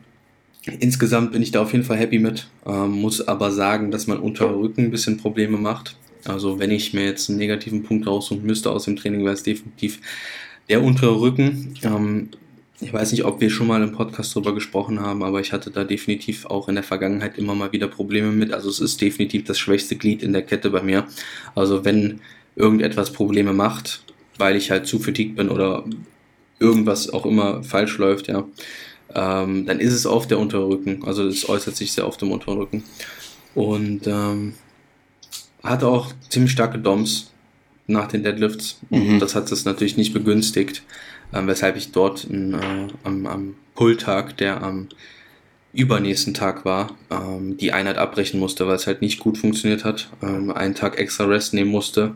[0.79, 4.19] Insgesamt bin ich da auf jeden Fall happy mit, ähm, muss aber sagen, dass mein
[4.19, 5.97] unterer Rücken ein bisschen Probleme macht.
[6.25, 9.43] Also wenn ich mir jetzt einen negativen Punkt raussuchen müsste aus dem Training, wäre es
[9.43, 9.99] definitiv
[10.69, 11.73] der untere Rücken.
[11.83, 12.29] Ähm,
[12.79, 15.71] ich weiß nicht, ob wir schon mal im Podcast darüber gesprochen haben, aber ich hatte
[15.71, 18.51] da definitiv auch in der Vergangenheit immer mal wieder Probleme mit.
[18.51, 21.07] Also es ist definitiv das schwächste Glied in der Kette bei mir.
[21.55, 22.21] Also wenn
[22.55, 24.03] irgendetwas Probleme macht,
[24.37, 25.83] weil ich halt zu fatigued bin oder
[26.59, 28.45] irgendwas auch immer falsch läuft, ja,
[29.13, 31.03] ähm, dann ist es auf der untere Rücken.
[31.05, 32.83] Also es äußert sich sehr auf dem unteren Rücken.
[33.53, 34.55] Und ähm,
[35.63, 37.32] hatte auch ziemlich starke DOMs
[37.87, 38.79] nach den Deadlifts.
[38.89, 39.19] Und mhm.
[39.19, 40.83] das hat es natürlich nicht begünstigt,
[41.31, 44.89] äh, weshalb ich dort äh, am, am Pulltag, der am
[45.73, 50.09] übernächsten Tag war, ähm, die Einheit abbrechen musste, weil es halt nicht gut funktioniert hat,
[50.21, 52.15] ähm, einen Tag extra Rest nehmen musste.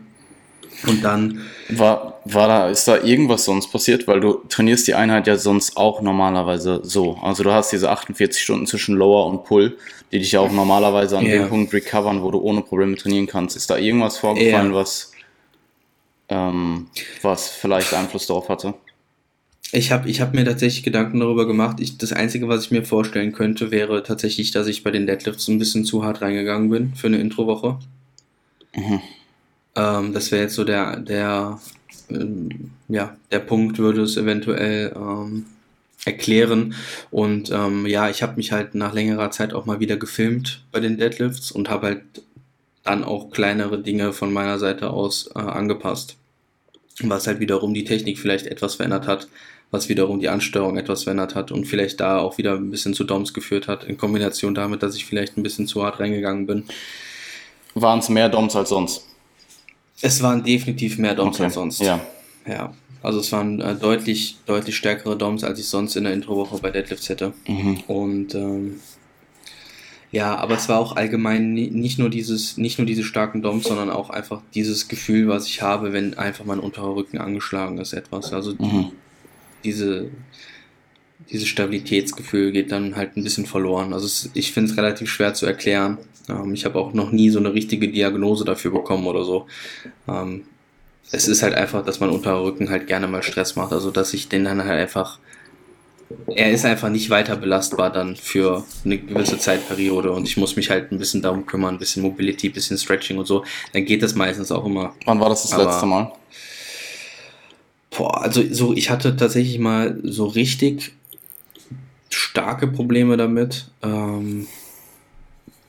[0.86, 1.40] Und dann.
[1.70, 4.06] War, war da, ist da irgendwas sonst passiert?
[4.06, 7.18] Weil du trainierst die Einheit ja sonst auch normalerweise so.
[7.20, 9.76] Also du hast diese 48 Stunden zwischen Lower und Pull,
[10.12, 11.38] die dich ja auch normalerweise an yeah.
[11.38, 13.56] dem Punkt recovern, wo du ohne Probleme trainieren kannst.
[13.56, 14.74] Ist da irgendwas vorgefallen, yeah.
[14.74, 15.10] was,
[16.28, 16.88] ähm,
[17.22, 18.74] was vielleicht Einfluss darauf hatte?
[19.70, 21.78] Ich habe ich hab mir tatsächlich Gedanken darüber gemacht.
[21.80, 25.48] Ich, das Einzige, was ich mir vorstellen könnte, wäre tatsächlich, dass ich bei den Deadlifts
[25.48, 27.78] ein bisschen zu hart reingegangen bin für eine Introwoche.
[28.74, 29.00] Mhm.
[29.74, 31.60] Ähm, das wäre jetzt so der, der,
[32.10, 35.44] ähm, ja, der Punkt, würde es eventuell ähm,
[36.04, 36.74] erklären.
[37.10, 40.80] Und ähm, ja, ich habe mich halt nach längerer Zeit auch mal wieder gefilmt bei
[40.80, 42.02] den Deadlifts und habe halt
[42.84, 46.17] dann auch kleinere Dinge von meiner Seite aus äh, angepasst.
[47.02, 49.28] Was halt wiederum die Technik vielleicht etwas verändert hat
[49.70, 53.04] was wiederum die Ansteuerung etwas verändert hat und vielleicht da auch wieder ein bisschen zu
[53.04, 56.64] Doms geführt hat, in Kombination damit, dass ich vielleicht ein bisschen zu hart reingegangen bin.
[57.74, 59.04] Waren es mehr Doms als sonst?
[60.00, 61.44] Es waren definitiv mehr Doms okay.
[61.44, 61.80] als sonst.
[61.80, 62.00] Ja.
[62.46, 62.72] Ja.
[63.02, 66.70] Also es waren äh, deutlich, deutlich stärkere Doms, als ich sonst in der Introwoche bei
[66.70, 67.32] Deadlifts hätte.
[67.46, 67.80] Mhm.
[67.86, 68.80] Und ähm,
[70.10, 73.90] ja, aber es war auch allgemein nicht nur dieses, nicht nur diese starken Doms, sondern
[73.90, 78.32] auch einfach dieses Gefühl, was ich habe, wenn einfach mein unterer Rücken angeschlagen ist, etwas.
[78.32, 78.92] Also mhm
[79.64, 80.10] diese,
[81.30, 83.92] dieses Stabilitätsgefühl geht dann halt ein bisschen verloren.
[83.92, 85.98] Also es, ich finde es relativ schwer zu erklären.
[86.28, 89.46] Ähm, ich habe auch noch nie so eine richtige Diagnose dafür bekommen oder so.
[90.08, 90.44] Ähm,
[91.10, 93.72] es ist halt einfach, dass mein Unterrücken halt gerne mal Stress macht.
[93.72, 95.18] Also dass ich den dann halt einfach,
[96.26, 100.70] er ist einfach nicht weiter belastbar dann für eine gewisse Zeitperiode und ich muss mich
[100.70, 103.44] halt ein bisschen darum kümmern, ein bisschen Mobility, ein bisschen Stretching und so.
[103.72, 104.94] Dann geht das meistens auch immer.
[105.04, 106.12] Wann war das das Aber, letzte Mal?
[107.90, 110.92] Boah, also so, ich hatte tatsächlich mal so richtig
[112.10, 113.70] starke Probleme damit.
[113.82, 114.46] Ähm,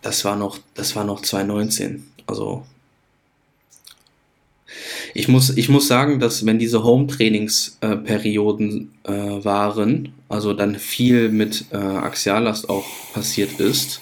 [0.01, 2.09] das war noch, das war noch 2019.
[2.27, 2.65] Also
[5.13, 11.29] ich muss, ich muss sagen, dass wenn diese Home-Trainingsperioden äh, äh, waren, also dann viel
[11.29, 14.01] mit äh, Axiallast auch passiert ist,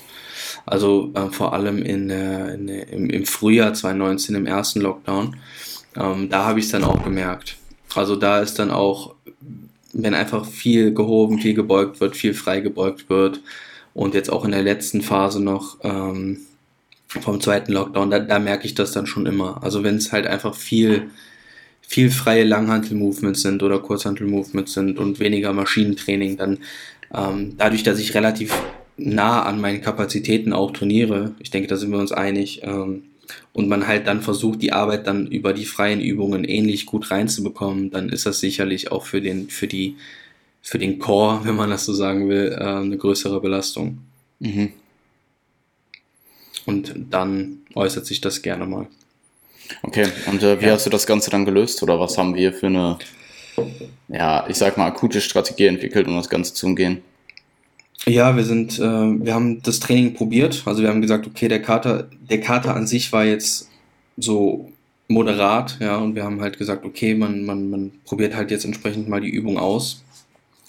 [0.65, 5.37] also äh, vor allem in, in, im, im Frühjahr 2019, im ersten Lockdown,
[5.95, 7.57] ähm, da habe ich es dann auch gemerkt.
[7.95, 9.15] Also da ist dann auch,
[9.93, 13.39] wenn einfach viel gehoben, viel gebeugt wird, viel frei gebeugt wird
[13.93, 16.39] und jetzt auch in der letzten Phase noch ähm,
[17.07, 19.63] vom zweiten Lockdown, da, da merke ich das dann schon immer.
[19.63, 21.09] Also wenn es halt einfach viel,
[21.81, 26.59] viel freie Langhantel-Movements sind oder Kurzhantel-Movements sind und weniger Maschinentraining, dann
[27.13, 28.53] ähm, dadurch, dass ich relativ
[28.97, 33.03] nah an meinen Kapazitäten auch trainiere, ich denke, da sind wir uns einig, ähm,
[33.53, 37.91] und man halt dann versucht, die Arbeit dann über die freien Übungen ähnlich gut reinzubekommen,
[37.91, 39.95] dann ist das sicherlich auch für den, für die,
[40.61, 43.99] für den Core, wenn man das so sagen will, äh, eine größere Belastung.
[44.39, 44.71] Mhm.
[46.67, 48.87] Und dann äußert sich das gerne mal.
[49.81, 50.73] Okay, und äh, wie ja.
[50.73, 52.97] hast du das Ganze dann gelöst oder was haben wir für eine,
[54.09, 57.01] ja, ich sag mal, akute Strategie entwickelt, um das Ganze zu umgehen?
[58.05, 60.63] Ja, wir sind, äh, wir haben das Training probiert.
[60.65, 63.69] Also wir haben gesagt, okay, der Kater, der Kater an sich war jetzt
[64.17, 64.71] so
[65.07, 69.07] moderat, ja, und wir haben halt gesagt, okay, man, man, man probiert halt jetzt entsprechend
[69.07, 70.03] mal die Übung aus,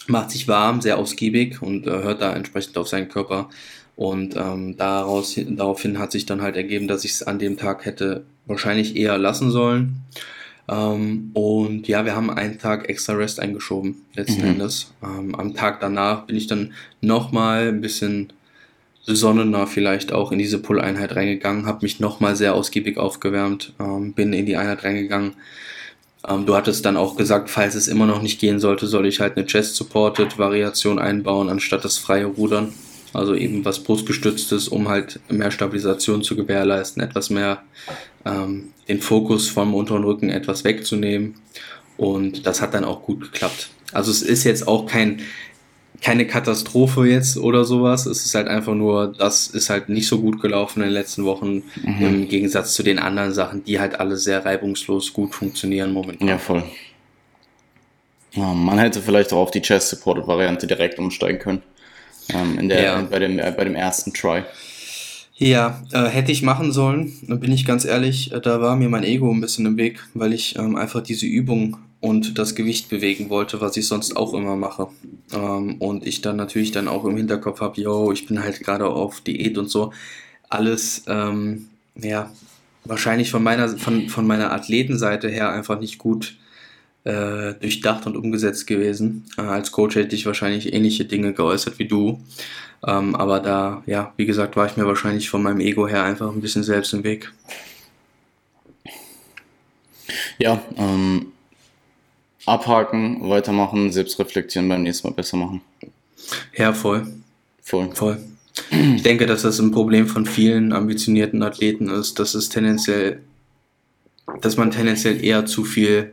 [0.07, 3.51] macht sich warm, sehr ausgiebig und äh, hört da entsprechend auf seinen Körper.
[3.99, 7.84] Und ähm, daraus, daraufhin hat sich dann halt ergeben, dass ich es an dem Tag
[7.84, 9.96] hätte wahrscheinlich eher lassen sollen.
[10.68, 14.51] Ähm, und ja, wir haben einen Tag extra Rest eingeschoben, letzten mhm.
[14.51, 14.92] Endes.
[15.03, 18.32] Ähm, am Tag danach bin ich dann nochmal ein bisschen
[19.05, 24.32] besonnener vielleicht auch in diese Pull-Einheit reingegangen, habe mich nochmal sehr ausgiebig aufgewärmt, ähm, bin
[24.32, 25.32] in die Einheit reingegangen.
[26.24, 29.18] Ähm, du hattest dann auch gesagt, falls es immer noch nicht gehen sollte, soll ich
[29.18, 32.72] halt eine Chest-Supported-Variation einbauen, anstatt das freie Rudern.
[33.12, 37.62] Also eben was brustgestütztes, um halt mehr Stabilisation zu gewährleisten, etwas mehr
[38.24, 41.34] ähm, den Fokus vom unteren Rücken etwas wegzunehmen.
[41.96, 43.70] Und das hat dann auch gut geklappt.
[43.92, 45.20] Also es ist jetzt auch kein,
[46.00, 48.06] keine Katastrophe jetzt oder sowas.
[48.06, 51.24] Es ist halt einfach nur, das ist halt nicht so gut gelaufen in den letzten
[51.24, 51.96] Wochen mhm.
[52.00, 56.28] im Gegensatz zu den anderen Sachen, die halt alle sehr reibungslos gut funktionieren momentan.
[56.28, 56.62] Ja, voll.
[58.32, 61.62] Ja, man hätte vielleicht auch auf die Chest Supported Variante direkt umsteigen können.
[62.35, 63.03] Ähm, in der, ja.
[63.03, 64.43] bei, dem, äh, bei dem ersten Try.
[65.37, 69.05] Ja, äh, hätte ich machen sollen, bin ich ganz ehrlich, äh, da war mir mein
[69.05, 73.31] Ego ein bisschen im Weg, weil ich ähm, einfach diese Übung und das Gewicht bewegen
[73.31, 74.89] wollte, was ich sonst auch immer mache.
[75.33, 78.87] Ähm, und ich dann natürlich dann auch im Hinterkopf habe, yo, ich bin halt gerade
[78.87, 79.93] auf Diät und so.
[80.49, 82.31] Alles, ähm, ja,
[82.85, 86.37] wahrscheinlich von meiner, von, von meiner Athletenseite her einfach nicht gut
[87.09, 89.24] äh, durchdacht und umgesetzt gewesen.
[89.38, 92.20] Äh, als Coach hätte ich wahrscheinlich ähnliche Dinge geäußert wie du.
[92.86, 96.30] Ähm, aber da, ja, wie gesagt, war ich mir wahrscheinlich von meinem Ego her einfach
[96.30, 97.32] ein bisschen selbst im Weg.
[100.38, 101.32] Ja, ähm,
[102.44, 105.62] abhaken, weitermachen, selbst reflektieren, beim nächsten Mal besser machen.
[106.54, 107.06] Ja, voll.
[107.62, 107.90] Voll.
[107.94, 108.18] Voll.
[108.70, 113.22] Ich denke, dass das ein Problem von vielen ambitionierten Athleten ist, dass es tendenziell,
[114.42, 116.11] dass man tendenziell eher zu viel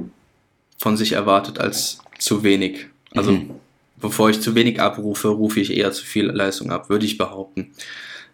[0.77, 2.87] von sich erwartet als zu wenig.
[3.13, 3.51] Also mhm.
[3.97, 7.73] bevor ich zu wenig abrufe, rufe ich eher zu viel Leistung ab, würde ich behaupten.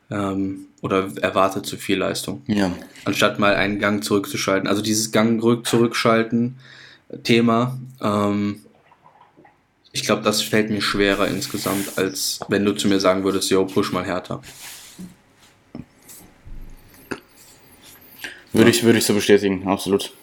[0.09, 2.41] Ähm, oder erwarte zu viel Leistung.
[2.47, 2.71] Ja.
[3.05, 4.67] Anstatt mal einen Gang zurückzuschalten.
[4.67, 6.57] Also dieses Gang zurückschalten
[7.23, 8.61] Thema, ähm,
[9.93, 13.65] ich glaube, das fällt mir schwerer insgesamt, als wenn du zu mir sagen würdest, yo,
[13.65, 14.41] push mal härter.
[18.53, 20.13] Würde ich, würde ich so bestätigen, absolut.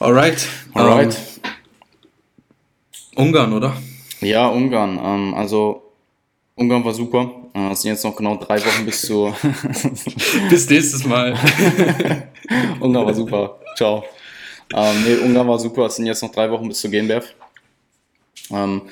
[0.00, 0.48] Alright.
[0.74, 1.16] Alright.
[3.16, 3.76] Um, Ungarn, oder?
[4.20, 4.98] Ja, Ungarn.
[5.02, 5.92] Ähm, also,
[6.56, 7.30] Ungarn war super.
[7.54, 9.32] Äh, es sind jetzt noch genau drei Wochen bis zu.
[10.50, 11.32] bis nächstes Mal.
[12.80, 13.60] Ungarn war super.
[13.76, 14.04] Ciao.
[14.74, 15.86] Ähm, nee, Ungarn war super.
[15.86, 17.32] Es sind jetzt noch drei Wochen bis zu GmbF.
[18.50, 18.82] Ähm,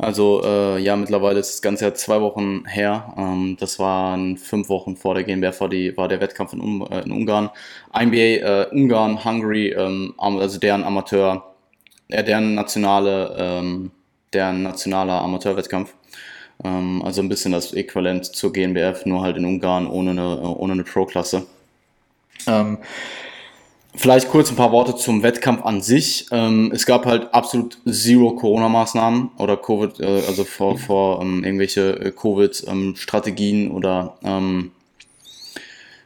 [0.00, 3.14] also äh, ja, mittlerweile ist das Ganze ja zwei Wochen her.
[3.16, 5.68] Ähm, das waren fünf Wochen vor der GmbF war,
[6.08, 7.50] der Wettkampf in, um, äh, in Ungarn.
[7.98, 11.54] INBA äh, Ungarn, Hungary, ähm, also deren Amateur,
[12.08, 13.90] äh, deren nationale, ähm,
[14.32, 15.94] deren nationaler Amateurwettkampf.
[16.64, 20.72] Ähm, also ein bisschen das Äquivalent zur GmbF, nur halt in Ungarn ohne eine, ohne
[20.74, 21.46] eine Pro-Klasse.
[22.46, 22.78] Ähm,
[23.96, 26.26] Vielleicht kurz ein paar Worte zum Wettkampf an sich.
[26.30, 31.98] Ähm, es gab halt absolut zero Corona-Maßnahmen oder Covid, äh, also vor, vor ähm, irgendwelche
[31.98, 34.70] äh, Covid-Strategien ähm, oder ähm,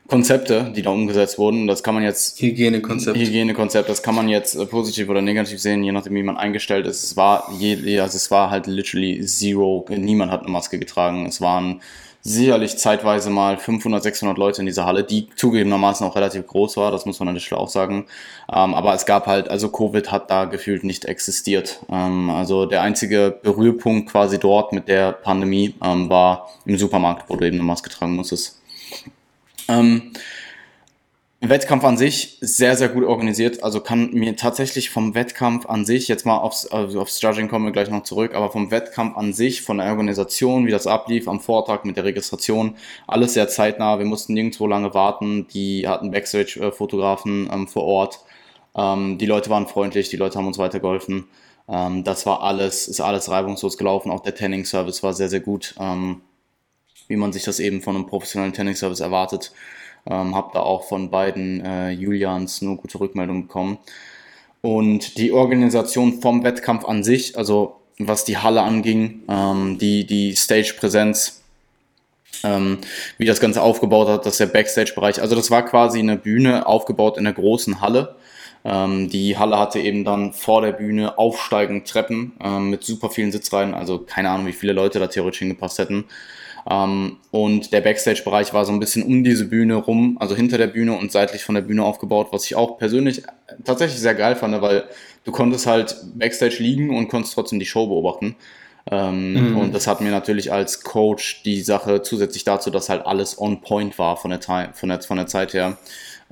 [0.08, 1.66] Konzepte, die da umgesetzt wurden.
[1.66, 2.40] Das kann man jetzt.
[2.40, 3.18] Hygienekonzept.
[3.18, 6.86] Hygienekonzept, das kann man jetzt äh, positiv oder negativ sehen, je nachdem, wie man eingestellt
[6.86, 7.04] ist.
[7.04, 9.84] Es war, je, also es war halt literally zero.
[9.90, 11.26] Niemand hat eine Maske getragen.
[11.26, 11.82] Es waren
[12.26, 16.90] sicherlich zeitweise mal 500, 600 Leute in dieser Halle, die zugegebenermaßen auch relativ groß war,
[16.90, 18.06] das muss man an der Stelle auch sagen.
[18.50, 21.80] Ähm, aber es gab halt, also Covid hat da gefühlt nicht existiert.
[21.90, 27.36] Ähm, also der einzige Berührpunkt quasi dort mit der Pandemie ähm, war im Supermarkt, wo
[27.36, 28.58] du eben eine Maske tragen musstest.
[31.48, 33.62] Wettkampf an sich sehr, sehr gut organisiert.
[33.62, 37.64] Also kann mir tatsächlich vom Wettkampf an sich, jetzt mal aufs, also aufs Judging kommen
[37.64, 41.26] wir gleich noch zurück, aber vom Wettkampf an sich, von der Organisation, wie das ablief,
[41.28, 42.76] am Vortag mit der Registration,
[43.06, 43.98] alles sehr zeitnah.
[43.98, 45.48] Wir mussten nirgendwo lange warten.
[45.48, 48.20] Die hatten Backstage-Fotografen ähm, vor Ort.
[48.76, 51.26] Ähm, die Leute waren freundlich, die Leute haben uns weitergeholfen.
[51.68, 54.10] Ähm, das war alles, ist alles reibungslos gelaufen.
[54.10, 56.20] Auch der Tanning-Service war sehr, sehr gut, ähm,
[57.08, 59.52] wie man sich das eben von einem professionellen Tanning-Service erwartet.
[60.06, 63.78] Ähm, habe da auch von beiden äh, Julians nur gute Rückmeldungen bekommen.
[64.60, 70.34] Und die Organisation vom Wettkampf an sich, also was die Halle anging, ähm, die, die
[70.34, 71.42] Stage-Präsenz,
[72.42, 72.78] ähm,
[73.18, 77.16] wie das Ganze aufgebaut hat, dass der Backstage-Bereich, also das war quasi eine Bühne aufgebaut
[77.16, 78.16] in der großen Halle.
[78.64, 83.32] Ähm, die Halle hatte eben dann vor der Bühne aufsteigend Treppen ähm, mit super vielen
[83.32, 86.04] Sitzreihen, also keine Ahnung, wie viele Leute da theoretisch hingepasst hätten.
[86.70, 90.68] Ähm, und der Backstage-Bereich war so ein bisschen um diese Bühne rum, also hinter der
[90.68, 93.22] Bühne und seitlich von der Bühne aufgebaut, was ich auch persönlich
[93.64, 94.84] tatsächlich sehr geil fand, weil
[95.24, 98.36] du konntest halt Backstage liegen und konntest trotzdem die Show beobachten.
[98.90, 99.56] Ähm, mhm.
[99.58, 103.60] Und das hat mir natürlich als Coach die Sache zusätzlich dazu, dass halt alles on
[103.62, 104.40] point war von der,
[104.74, 105.78] von der, von der Zeit her.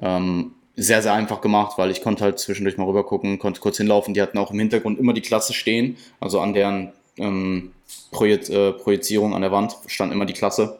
[0.00, 3.76] Ähm, sehr, sehr einfach gemacht, weil ich konnte halt zwischendurch mal rüber gucken, konnte kurz
[3.76, 4.14] hinlaufen.
[4.14, 7.72] Die hatten auch im Hintergrund immer die Klasse stehen, also an deren ähm,
[8.10, 10.78] Projekt, äh, Projizierung an der Wand stand immer die Klasse,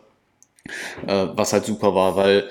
[1.06, 2.48] äh, was halt super war, weil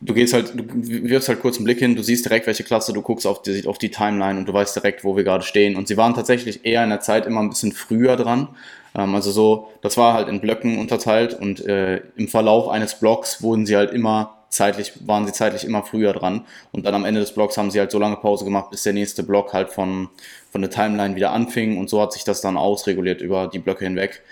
[0.00, 0.64] du gehst halt, du
[1.08, 3.66] wirfst halt kurz einen Blick hin, du siehst direkt, welche Klasse, du guckst auf die,
[3.66, 5.76] auf die Timeline und du weißt direkt, wo wir gerade stehen.
[5.76, 8.48] Und sie waren tatsächlich eher in der Zeit immer ein bisschen früher dran.
[8.94, 13.42] Ähm, also so, das war halt in Blöcken unterteilt und äh, im Verlauf eines Blocks
[13.42, 16.44] wurden sie halt immer zeitlich, waren sie zeitlich immer früher dran.
[16.72, 18.92] Und dann am Ende des Blocks haben sie halt so lange Pause gemacht, bis der
[18.92, 20.08] nächste Block halt von,
[20.50, 21.78] von der Timeline wieder anfing.
[21.78, 24.22] Und so hat sich das dann ausreguliert über die Blöcke hinweg.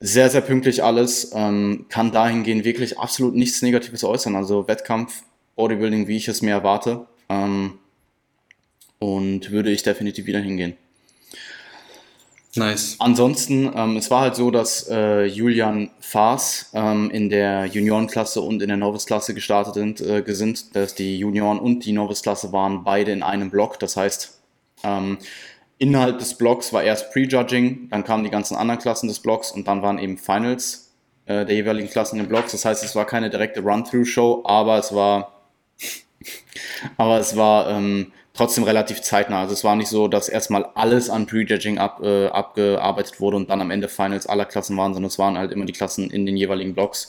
[0.00, 1.32] Sehr, sehr pünktlich alles.
[1.34, 4.34] Ähm, kann dahingehend wirklich absolut nichts Negatives äußern.
[4.34, 5.22] Also Wettkampf,
[5.56, 7.06] Bodybuilding, wie ich es mir erwarte.
[7.28, 7.78] Ähm,
[8.98, 10.76] und würde ich definitiv wieder hingehen.
[12.54, 12.96] Nice.
[12.98, 18.60] Ansonsten, ähm, es war halt so, dass äh, Julian Faas ähm, in der Juniorenklasse und
[18.60, 23.10] in der Novice-Klasse gestartet sind, äh, sind, dass die Junioren und die Novice-Klasse waren beide
[23.10, 23.78] in einem Block.
[23.78, 24.38] Das heißt,
[24.84, 25.16] ähm,
[25.78, 29.66] innerhalb des Blocks war erst Prejudging, dann kamen die ganzen anderen Klassen des Blocks und
[29.66, 30.92] dann waren eben Finals
[31.24, 32.52] äh, der jeweiligen Klassen in den Blocks.
[32.52, 35.40] Das heißt, es war keine direkte Run-Through-Show, aber es war,
[36.98, 39.40] aber es war ähm, trotzdem relativ zeitnah.
[39.40, 43.50] Also es war nicht so, dass erstmal alles an Prejudging ab, äh, abgearbeitet wurde und
[43.50, 46.26] dann am Ende Finals aller Klassen waren, sondern es waren halt immer die Klassen in
[46.26, 47.08] den jeweiligen Blocks.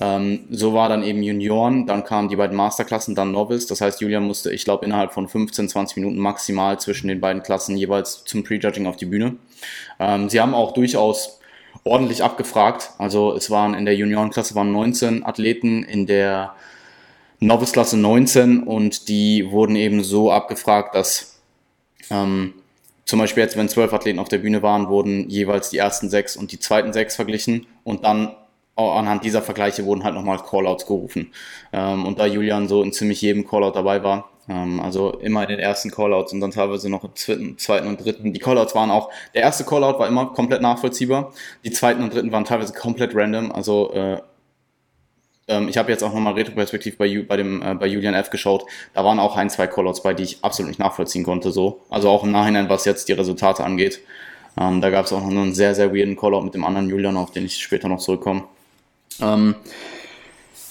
[0.00, 3.66] Ähm, so war dann eben Junioren, dann kamen die beiden Masterklassen, dann Novice.
[3.66, 7.42] Das heißt, Julian musste, ich glaube, innerhalb von 15, 20 Minuten maximal zwischen den beiden
[7.42, 9.36] Klassen jeweils zum Prejudging auf die Bühne.
[9.98, 11.40] Ähm, sie haben auch durchaus
[11.84, 12.90] ordentlich abgefragt.
[12.98, 16.54] Also es waren in der Juniorenklasse waren 19 Athleten, in der
[17.40, 21.40] Novice-Klasse 19 und die wurden eben so abgefragt, dass
[22.10, 22.54] ähm,
[23.06, 26.36] zum Beispiel jetzt, wenn zwölf Athleten auf der Bühne waren, wurden jeweils die ersten sechs
[26.36, 28.36] und die zweiten sechs verglichen und dann
[28.76, 31.32] anhand dieser Vergleiche wurden halt nochmal Callouts gerufen.
[31.72, 35.48] Ähm, und da Julian so in ziemlich jedem Callout dabei war, ähm, also immer in
[35.48, 38.32] den ersten Callouts und dann teilweise noch im zweiten, zweiten und dritten.
[38.32, 41.32] Die Callouts waren auch, der erste Callout war immer komplett nachvollziehbar,
[41.64, 44.20] die zweiten und dritten waren teilweise komplett random, also äh,
[45.48, 48.30] ähm, ich habe jetzt auch nochmal retroperspektiv bei, bei, dem, äh, bei Julian F.
[48.30, 48.64] geschaut.
[48.94, 51.50] Da waren auch ein, zwei Callouts bei, die ich absolut nicht nachvollziehen konnte.
[51.52, 51.80] So.
[51.90, 54.00] Also auch im Nachhinein, was jetzt die Resultate angeht.
[54.58, 57.16] Ähm, da gab es auch noch einen sehr, sehr weirden Callout mit dem anderen Julian,
[57.16, 58.44] auf den ich später noch zurückkomme.
[59.20, 59.54] Ähm,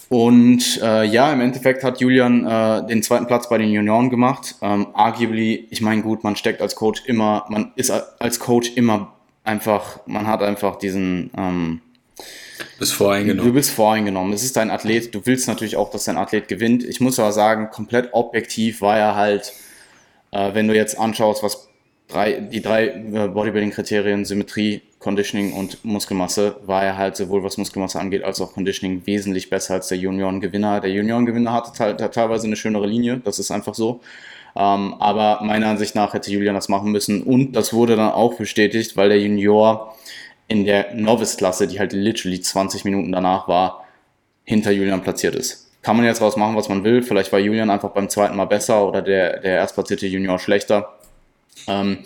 [0.09, 4.55] und äh, ja, im Endeffekt hat Julian äh, den zweiten Platz bei den Junioren gemacht.
[4.61, 9.13] Ähm, arguably, ich meine, gut, man steckt als Coach immer, man ist als Coach immer
[9.43, 11.81] einfach, man hat einfach diesen, ähm,
[12.77, 13.45] bist voreingenommen.
[13.45, 14.33] Du bist voreingenommen.
[14.33, 15.13] Es ist dein Athlet.
[15.13, 16.83] Du willst natürlich auch, dass dein Athlet gewinnt.
[16.83, 19.53] Ich muss aber sagen, komplett objektiv war er halt,
[20.31, 21.69] äh, wenn du jetzt anschaust, was
[22.07, 27.99] drei, die drei äh, Bodybuilding-Kriterien, Symmetrie, Conditioning und Muskelmasse, war er halt sowohl was Muskelmasse
[27.99, 30.81] angeht, als auch Conditioning wesentlich besser als der Junioren-Gewinner.
[30.81, 34.01] Der Junioren-Gewinner hatte teilweise eine schönere Linie, das ist einfach so.
[34.55, 38.33] Ähm, aber meiner Ansicht nach hätte Julian das machen müssen und das wurde dann auch
[38.35, 39.95] bestätigt, weil der Junior
[40.49, 43.85] in der Novice-Klasse, die halt literally 20 Minuten danach war,
[44.43, 45.69] hinter Julian platziert ist.
[45.81, 47.03] Kann man jetzt raus machen, was man will.
[47.03, 50.97] Vielleicht war Julian einfach beim zweiten Mal besser oder der, der erstplatzierte Junior schlechter.
[51.67, 51.99] Ähm,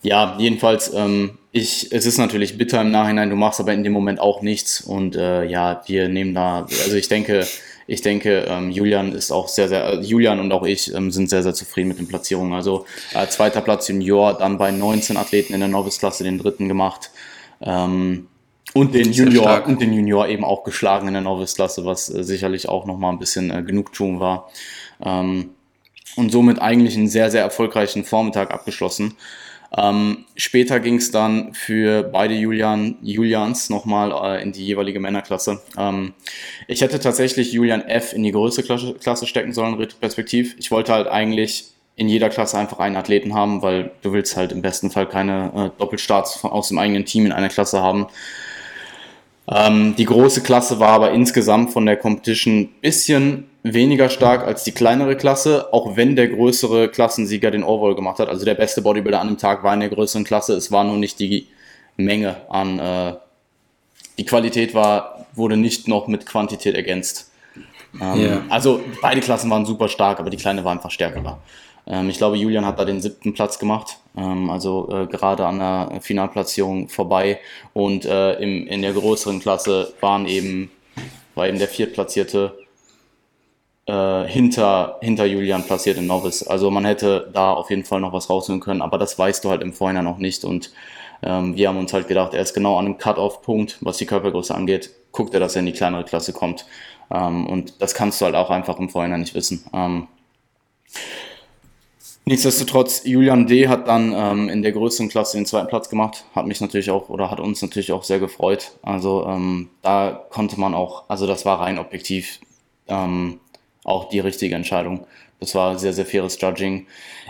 [0.00, 3.92] ja, jedenfalls, ähm, ich, es ist natürlich bitter im Nachhinein, du machst aber in dem
[3.92, 4.80] Moment auch nichts.
[4.80, 7.46] Und äh, ja, wir nehmen da, also ich denke,
[7.86, 11.28] ich denke, ähm, Julian ist auch sehr, sehr, äh, Julian und auch ich ähm, sind
[11.28, 12.54] sehr, sehr zufrieden mit den Platzierungen.
[12.54, 17.10] Also äh, zweiter Platz Junior, dann bei 19 Athleten in der Novice-Klasse den dritten gemacht.
[17.62, 18.28] Ähm,
[18.74, 22.68] und den Junior und den Junior eben auch geschlagen in der Novice-Klasse, was äh, sicherlich
[22.68, 24.50] auch nochmal ein bisschen äh, Genugtuung war.
[25.04, 25.50] Ähm,
[26.16, 29.16] und somit eigentlich einen sehr, sehr erfolgreichen Vormittag abgeschlossen.
[29.74, 35.62] Ähm, später ging es dann für beide Julian, Julians nochmal äh, in die jeweilige Männerklasse.
[35.78, 36.12] Ähm,
[36.68, 38.12] ich hätte tatsächlich Julian F.
[38.12, 40.56] in die größte Klasse, Klasse stecken sollen, retroperspektiv.
[40.58, 44.52] Ich wollte halt eigentlich in jeder Klasse einfach einen Athleten haben, weil du willst halt
[44.52, 48.06] im besten Fall keine äh, Doppelstarts aus dem eigenen Team in einer Klasse haben.
[49.48, 54.72] Ähm, die große Klasse war aber insgesamt von der Competition bisschen weniger stark als die
[54.72, 58.28] kleinere Klasse, auch wenn der größere Klassensieger den Overall gemacht hat.
[58.28, 60.54] Also der beste Bodybuilder an dem Tag war in der größeren Klasse.
[60.54, 61.48] Es war nur nicht die
[61.96, 63.14] Menge an, äh,
[64.18, 67.30] die Qualität war, wurde nicht noch mit Quantität ergänzt.
[68.00, 68.44] Ähm, yeah.
[68.48, 71.38] Also beide Klassen waren super stark, aber die kleine war einfach stärker.
[71.86, 75.58] Ähm, ich glaube, Julian hat da den siebten Platz gemacht, ähm, also äh, gerade an
[75.58, 77.40] der Finalplatzierung vorbei.
[77.72, 80.70] Und äh, im, in der größeren Klasse waren eben,
[81.34, 82.58] war eben der viertplatzierte
[83.86, 86.46] äh, hinter, hinter Julian platziert in Novice.
[86.46, 89.50] Also man hätte da auf jeden Fall noch was rausholen können, aber das weißt du
[89.50, 90.44] halt im Vorhinein noch nicht.
[90.44, 90.72] Und
[91.22, 94.54] ähm, wir haben uns halt gedacht, er ist genau an einem Cut-Off-Punkt, was die Körpergröße
[94.54, 94.90] angeht.
[95.12, 96.64] Guckt er, dass er in die kleinere Klasse kommt.
[97.10, 99.62] Und das kannst du halt auch einfach im Vorhinein nicht wissen.
[102.24, 103.66] Nichtsdestotrotz, Julian D.
[103.66, 106.24] hat dann ähm, in der größeren Klasse den zweiten Platz gemacht.
[106.34, 108.72] Hat mich natürlich auch oder hat uns natürlich auch sehr gefreut.
[108.82, 112.38] Also ähm, da konnte man auch, also das war rein objektiv
[112.86, 113.40] ähm,
[113.84, 115.04] auch die richtige Entscheidung.
[115.40, 116.86] Das war sehr, sehr faires Judging.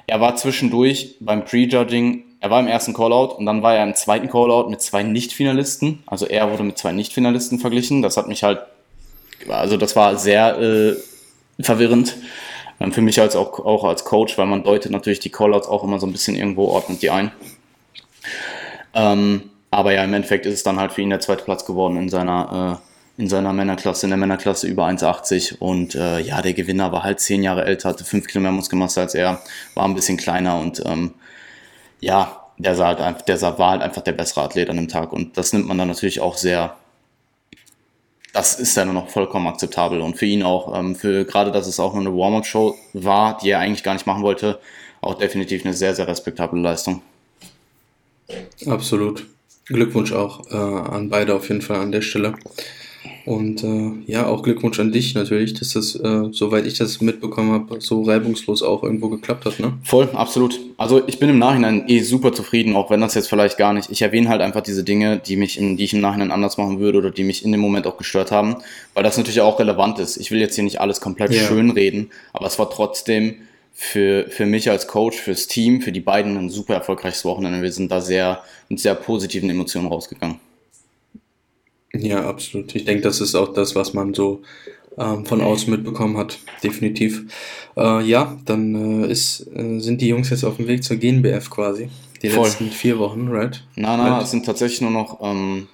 [0.07, 3.95] Er war zwischendurch beim Pre-Judging, er war im ersten Callout und dann war er im
[3.95, 6.03] zweiten Callout mit zwei Nicht-Finalisten.
[6.05, 8.03] Also er wurde mit zwei Nicht-Finalisten verglichen.
[8.03, 8.61] Das hat mich halt,
[9.49, 10.97] also das war sehr äh,
[11.61, 12.17] verwirrend
[12.91, 16.01] für mich als auch, auch als Coach, weil man deutet natürlich die Callouts auch immer
[16.01, 17.31] so ein bisschen irgendwo, ordnet die ein.
[18.95, 21.97] Ähm, aber ja, im Endeffekt ist es dann halt für ihn der zweite Platz geworden
[21.97, 22.81] in seiner,
[23.19, 27.03] äh, in seiner Männerklasse, in der Männerklasse über 1,80 und äh, ja, der Gewinner war
[27.05, 29.41] halt zehn Jahre älter, hatte fünf Kilo mehr Muskelmasse als er,
[29.75, 31.15] war ein bisschen kleiner und ähm,
[32.01, 35.13] ja, der, sah halt, der sah, war halt einfach der bessere Athlet an dem Tag
[35.13, 36.77] und das nimmt man dann natürlich auch sehr,
[38.33, 40.01] das ist dann noch vollkommen akzeptabel.
[40.01, 43.51] Und für ihn auch, ähm, für gerade, dass es auch nur eine Warm-up-Show war, die
[43.51, 44.59] er eigentlich gar nicht machen wollte,
[45.01, 47.03] auch definitiv eine sehr, sehr respektable Leistung.
[48.67, 49.27] Absolut.
[49.67, 52.35] Glückwunsch auch äh, an beide auf jeden Fall an der Stelle.
[53.25, 57.53] Und äh, ja, auch Glückwunsch an dich natürlich, dass das, äh, soweit ich das mitbekommen
[57.53, 59.75] habe, so reibungslos auch irgendwo geklappt hat, ne?
[59.85, 60.59] Voll, absolut.
[60.77, 63.91] Also ich bin im Nachhinein eh super zufrieden, auch wenn das jetzt vielleicht gar nicht.
[63.91, 66.81] Ich erwähne halt einfach diese Dinge, die mich, im, die ich im Nachhinein anders machen
[66.81, 68.57] würde oder die mich in dem Moment auch gestört haben,
[68.95, 70.17] weil das natürlich auch relevant ist.
[70.17, 71.43] Ich will jetzt hier nicht alles komplett ja.
[71.43, 73.37] schön reden, aber es war trotzdem
[73.73, 77.63] für, für mich als Coach, fürs Team, für die beiden ein super erfolgreiches Wochenende.
[77.63, 80.41] Wir sind da sehr mit sehr positiven Emotionen rausgegangen.
[81.95, 82.75] Ja, absolut.
[82.75, 84.43] Ich denke, das ist auch das, was man so
[84.99, 87.25] ähm, von außen mitbekommen hat, definitiv.
[87.77, 91.51] Äh, ja, dann äh, ist, äh, sind die Jungs jetzt auf dem Weg zur GNBF
[91.51, 91.89] quasi.
[92.23, 92.45] Die Voll.
[92.45, 93.65] letzten vier Wochen, right?
[93.77, 94.23] Nein, nein, right?
[94.23, 95.69] es sind tatsächlich nur noch ähm,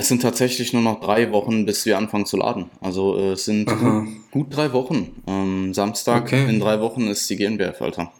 [0.00, 2.70] es sind tatsächlich nur noch drei Wochen, bis wir anfangen zu laden.
[2.80, 5.20] Also äh, es sind gut, gut, drei Wochen.
[5.26, 6.48] Ähm, Samstag okay.
[6.48, 8.12] in drei Wochen ist die GNBF, Alter.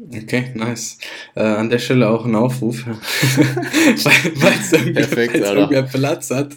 [0.00, 0.98] Okay, nice.
[1.34, 2.84] Äh, an der Stelle auch ein Aufruf,
[3.96, 6.54] falls irgendwer, Platz hat.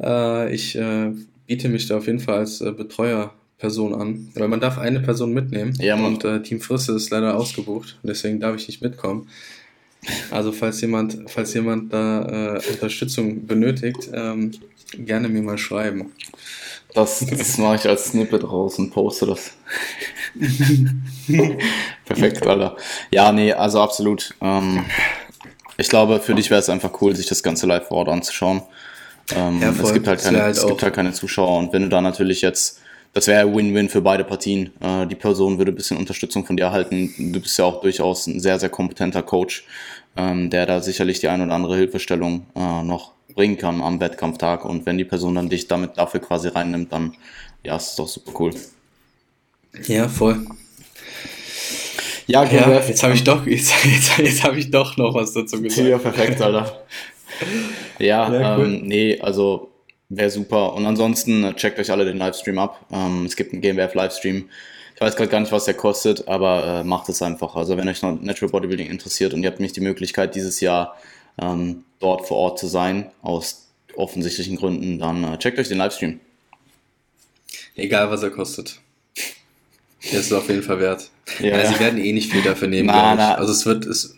[0.00, 1.12] Äh, ich äh,
[1.46, 5.32] biete mich da auf jeden Fall als äh, Betreuerperson an, weil man darf eine Person
[5.32, 9.28] mitnehmen ja, und äh, Team Frisse ist leider ausgebucht, deswegen darf ich nicht mitkommen.
[10.30, 14.52] Also falls jemand, falls jemand da äh, Unterstützung benötigt, ähm,
[14.96, 16.12] gerne mir mal schreiben.
[16.94, 19.52] Das, das mache ich als Snippet raus und poste das.
[22.06, 22.76] Perfekt, Alter.
[23.10, 24.34] Ja, nee, also absolut.
[24.40, 24.84] Ähm,
[25.76, 28.62] ich glaube, für dich wäre es einfach cool, sich das Ganze live vor Ort anzuschauen.
[29.34, 31.88] Ähm, ja, es gibt halt keine, halt es gibt halt keine Zuschauer und wenn du
[31.90, 32.80] da natürlich jetzt,
[33.12, 34.72] das wäre Win-Win für beide Partien.
[34.80, 37.32] Äh, die Person würde ein bisschen Unterstützung von dir erhalten.
[37.32, 39.66] Du bist ja auch durchaus ein sehr, sehr kompetenter Coach,
[40.16, 44.64] ähm, der da sicherlich die ein oder andere Hilfestellung äh, noch bringen kann am Wettkampftag.
[44.64, 47.14] Und wenn die Person dann dich damit dafür quasi reinnimmt, dann
[47.64, 48.54] ja, ist es doch super cool.
[49.86, 50.46] Ja, voll.
[52.26, 55.62] Ja, ja jetzt habe ich doch, jetzt, jetzt, jetzt habe ich doch noch was dazu
[55.62, 55.88] gesagt.
[55.88, 56.84] Ja, perfekt, Alter.
[57.98, 58.66] ja, ja cool.
[58.66, 59.70] ähm, nee, also
[60.08, 60.74] wäre super.
[60.74, 62.84] Und ansonsten äh, checkt euch alle den Livestream ab.
[62.92, 64.48] Ähm, es gibt einen GmbF Livestream.
[64.94, 67.54] Ich weiß gerade gar nicht, was der kostet, aber äh, macht es einfach.
[67.54, 70.96] Also wenn euch noch Natural Bodybuilding interessiert und ihr habt nicht die Möglichkeit, dieses Jahr
[71.40, 76.20] ähm, dort vor Ort zu sein, aus offensichtlichen Gründen, dann äh, checkt euch den Livestream.
[77.74, 78.80] Egal, was er kostet.
[80.12, 81.10] Der ist auf jeden Fall wert.
[81.40, 81.72] Ja, ja.
[81.72, 84.14] Sie werden eh nicht viel dafür nehmen, na, na, Also es wird es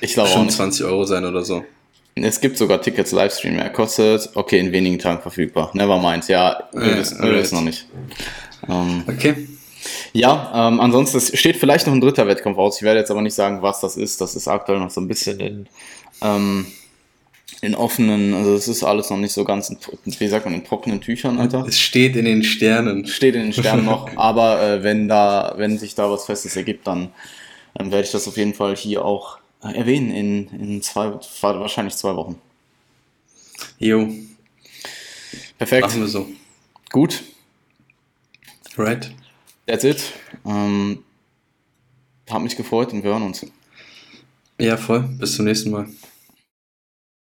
[0.00, 1.64] ich schon 20 Euro sein oder so.
[2.16, 3.58] Es gibt sogar Tickets Livestream.
[3.58, 5.70] Er kostet, okay, in wenigen Tagen verfügbar.
[5.74, 6.28] Never mind.
[6.28, 7.86] Ja, wir ja, wissen noch nicht.
[8.68, 9.48] Ähm, okay.
[10.12, 12.76] Ja, ähm, ansonsten steht vielleicht noch ein dritter Wettkampf aus.
[12.76, 14.20] Ich werde jetzt aber nicht sagen, was das ist.
[14.20, 15.68] Das ist aktuell noch so ein bisschen in,
[16.22, 16.66] ähm,
[17.64, 20.64] in offenen, also es ist alles noch nicht so ganz, in, wie sagt man, in
[20.64, 21.64] trockenen Tüchern, Alter.
[21.66, 23.06] Es steht in den Sternen.
[23.06, 26.86] Steht in den Sternen noch, aber äh, wenn da, wenn sich da was Festes ergibt,
[26.86, 27.10] dann,
[27.74, 31.96] dann werde ich das auf jeden Fall hier auch äh, erwähnen in, in zwei, wahrscheinlich
[31.96, 32.38] zwei Wochen.
[33.78, 34.08] Jo.
[35.56, 35.86] Perfekt.
[35.86, 36.28] Machen wir so.
[36.90, 37.22] Gut.
[38.76, 39.10] Right.
[39.66, 40.02] That's it.
[40.44, 41.02] Ähm,
[42.28, 43.46] hat mich gefreut und wir hören uns.
[44.58, 45.00] Ja, voll.
[45.18, 45.88] Bis zum nächsten Mal.